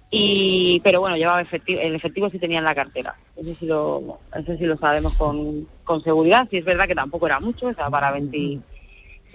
[0.10, 3.18] Y, pero bueno, llevaba efectivo, el efectivo sí tenía en la cartera.
[3.36, 6.48] Eso sí lo, eso sí lo sabemos con, con seguridad.
[6.50, 8.12] Sí es verdad que tampoco era mucho, o sea, para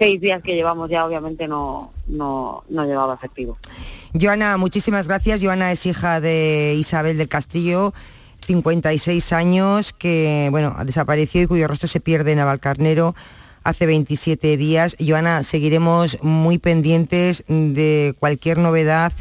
[0.03, 3.57] 26 días que llevamos ya obviamente no, no, no llevaba efectivo.
[4.19, 5.41] Joana, muchísimas gracias.
[5.41, 7.93] Joana es hija de Isabel del Castillo,
[8.45, 13.15] 56 años, que bueno, desapareció y cuyo rostro se pierde en Navalcarnero
[13.63, 14.95] hace 27 días.
[14.99, 19.13] Joana, seguiremos muy pendientes de cualquier novedad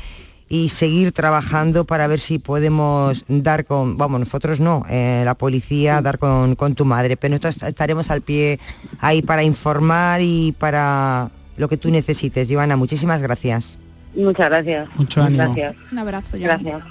[0.52, 6.02] y seguir trabajando para ver si podemos dar con, vamos, nosotros no, eh, la policía,
[6.02, 8.60] dar con, con tu madre, pero nosotros estaremos al pie
[9.00, 12.48] ahí para informar y para lo que tú necesites.
[12.50, 13.78] Joana, muchísimas gracias.
[14.14, 14.88] Muchas gracias.
[14.94, 15.42] Mucho ánimo.
[15.42, 15.74] Gracias.
[15.90, 16.58] Un abrazo, Joana.
[16.58, 16.82] Gracias.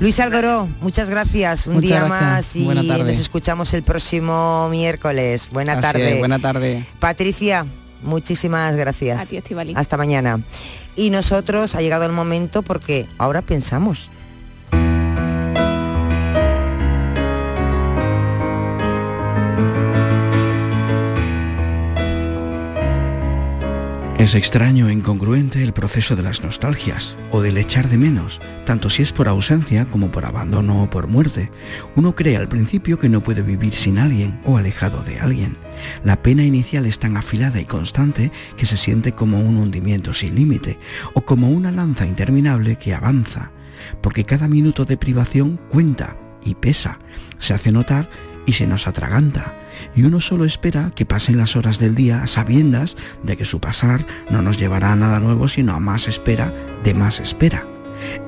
[0.00, 1.66] Luis Algoró, muchas gracias.
[1.66, 2.22] Un Muchas día gracias.
[2.22, 5.48] más y nos escuchamos el próximo miércoles.
[5.50, 6.12] Buena Así tarde.
[6.12, 6.84] es, buena tarde.
[7.00, 7.64] Patricia,
[8.02, 9.22] muchísimas gracias.
[9.22, 9.40] A ti.
[9.74, 10.42] Hasta mañana.
[10.96, 14.10] Y nosotros ha llegado el momento porque ahora pensamos.
[24.18, 28.88] Es extraño e incongruente el proceso de las nostalgias o del echar de menos, tanto
[28.88, 31.50] si es por ausencia como por abandono o por muerte.
[31.96, 35.58] Uno cree al principio que no puede vivir sin alguien o alejado de alguien.
[36.04, 40.36] La pena inicial es tan afilada y constante que se siente como un hundimiento sin
[40.36, 40.78] límite
[41.12, 43.50] o como una lanza interminable que avanza,
[44.00, 47.00] porque cada minuto de privación cuenta y pesa,
[47.40, 48.08] se hace notar
[48.46, 49.63] y se nos atraganta.
[49.94, 54.06] Y uno solo espera que pasen las horas del día sabiendas de que su pasar
[54.30, 56.52] no nos llevará a nada nuevo, sino a más espera
[56.84, 57.66] de más espera.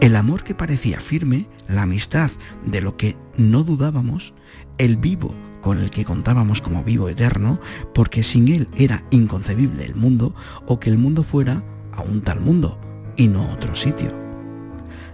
[0.01, 2.31] El amor que parecía firme, la amistad
[2.65, 4.35] de lo que no dudábamos,
[4.79, 7.61] el vivo con el que contábamos como vivo eterno,
[7.93, 10.35] porque sin él era inconcebible el mundo
[10.67, 12.79] o que el mundo fuera a un tal mundo
[13.17, 14.15] y no otro sitio.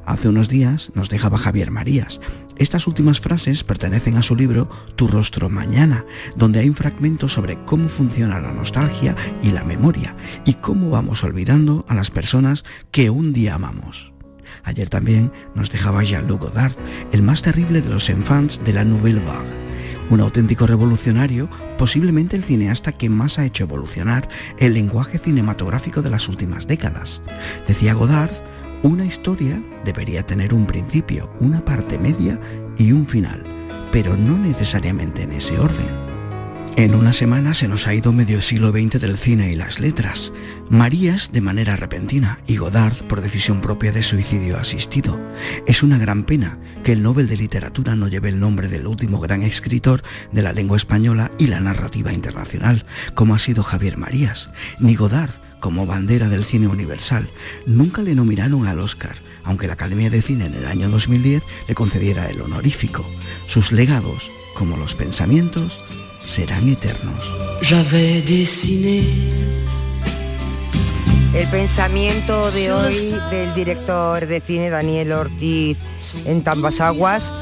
[0.04, 2.20] Hace unos días nos dejaba Javier Marías.
[2.56, 6.04] Estas últimas frases pertenecen a su libro Tu rostro mañana,
[6.36, 11.24] donde hay un fragmento sobre cómo funciona la nostalgia y la memoria y cómo vamos
[11.24, 14.12] olvidando a las personas que un día amamos.
[14.64, 16.74] Ayer también nos dejaba Jean-Luc Godard,
[17.10, 19.62] el más terrible de los enfants de la Nouvelle Vague
[20.12, 21.48] un auténtico revolucionario,
[21.78, 24.28] posiblemente el cineasta que más ha hecho evolucionar
[24.58, 27.22] el lenguaje cinematográfico de las últimas décadas.
[27.66, 28.32] Decía Godard,
[28.82, 32.40] una historia debería tener un principio, una parte media
[32.76, 33.44] y un final,
[33.92, 36.02] pero no necesariamente en ese orden.
[36.76, 40.32] En una semana se nos ha ido medio siglo XX del cine y las letras.
[40.70, 45.20] Marías de manera repentina y Godard por decisión propia de suicidio asistido.
[45.66, 49.20] Es una gran pena que el Nobel de Literatura no lleve el nombre del último
[49.20, 50.02] gran escritor
[50.32, 55.41] de la lengua española y la narrativa internacional, como ha sido Javier Marías, ni Godard
[55.62, 57.30] como bandera del cine universal.
[57.66, 61.74] Nunca le nominaron al Oscar, aunque la Academia de Cine en el año 2010 le
[61.76, 63.04] concediera el honorífico.
[63.46, 65.80] Sus legados, como los pensamientos,
[66.26, 67.30] serán eternos.
[71.32, 75.78] El pensamiento de hoy del director de cine Daniel Ortiz
[76.26, 77.32] en Tambas Aguas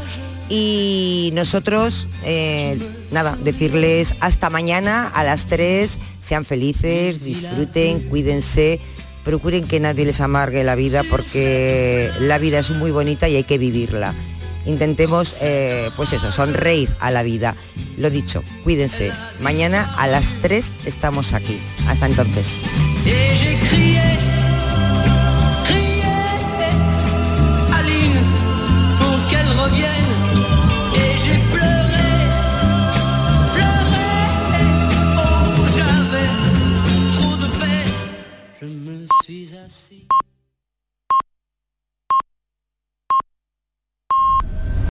[0.51, 2.79] y nosotros, eh,
[3.11, 8.81] nada, decirles hasta mañana a las 3, sean felices, disfruten, cuídense,
[9.25, 13.45] procuren que nadie les amargue la vida porque la vida es muy bonita y hay
[13.45, 14.13] que vivirla
[14.67, 17.55] intentemos, eh, pues eso, sonreír a la vida.
[17.97, 19.13] Lo dicho, cuídense.
[19.41, 21.59] Mañana a las 3 estamos aquí.
[21.89, 22.57] Hasta entonces.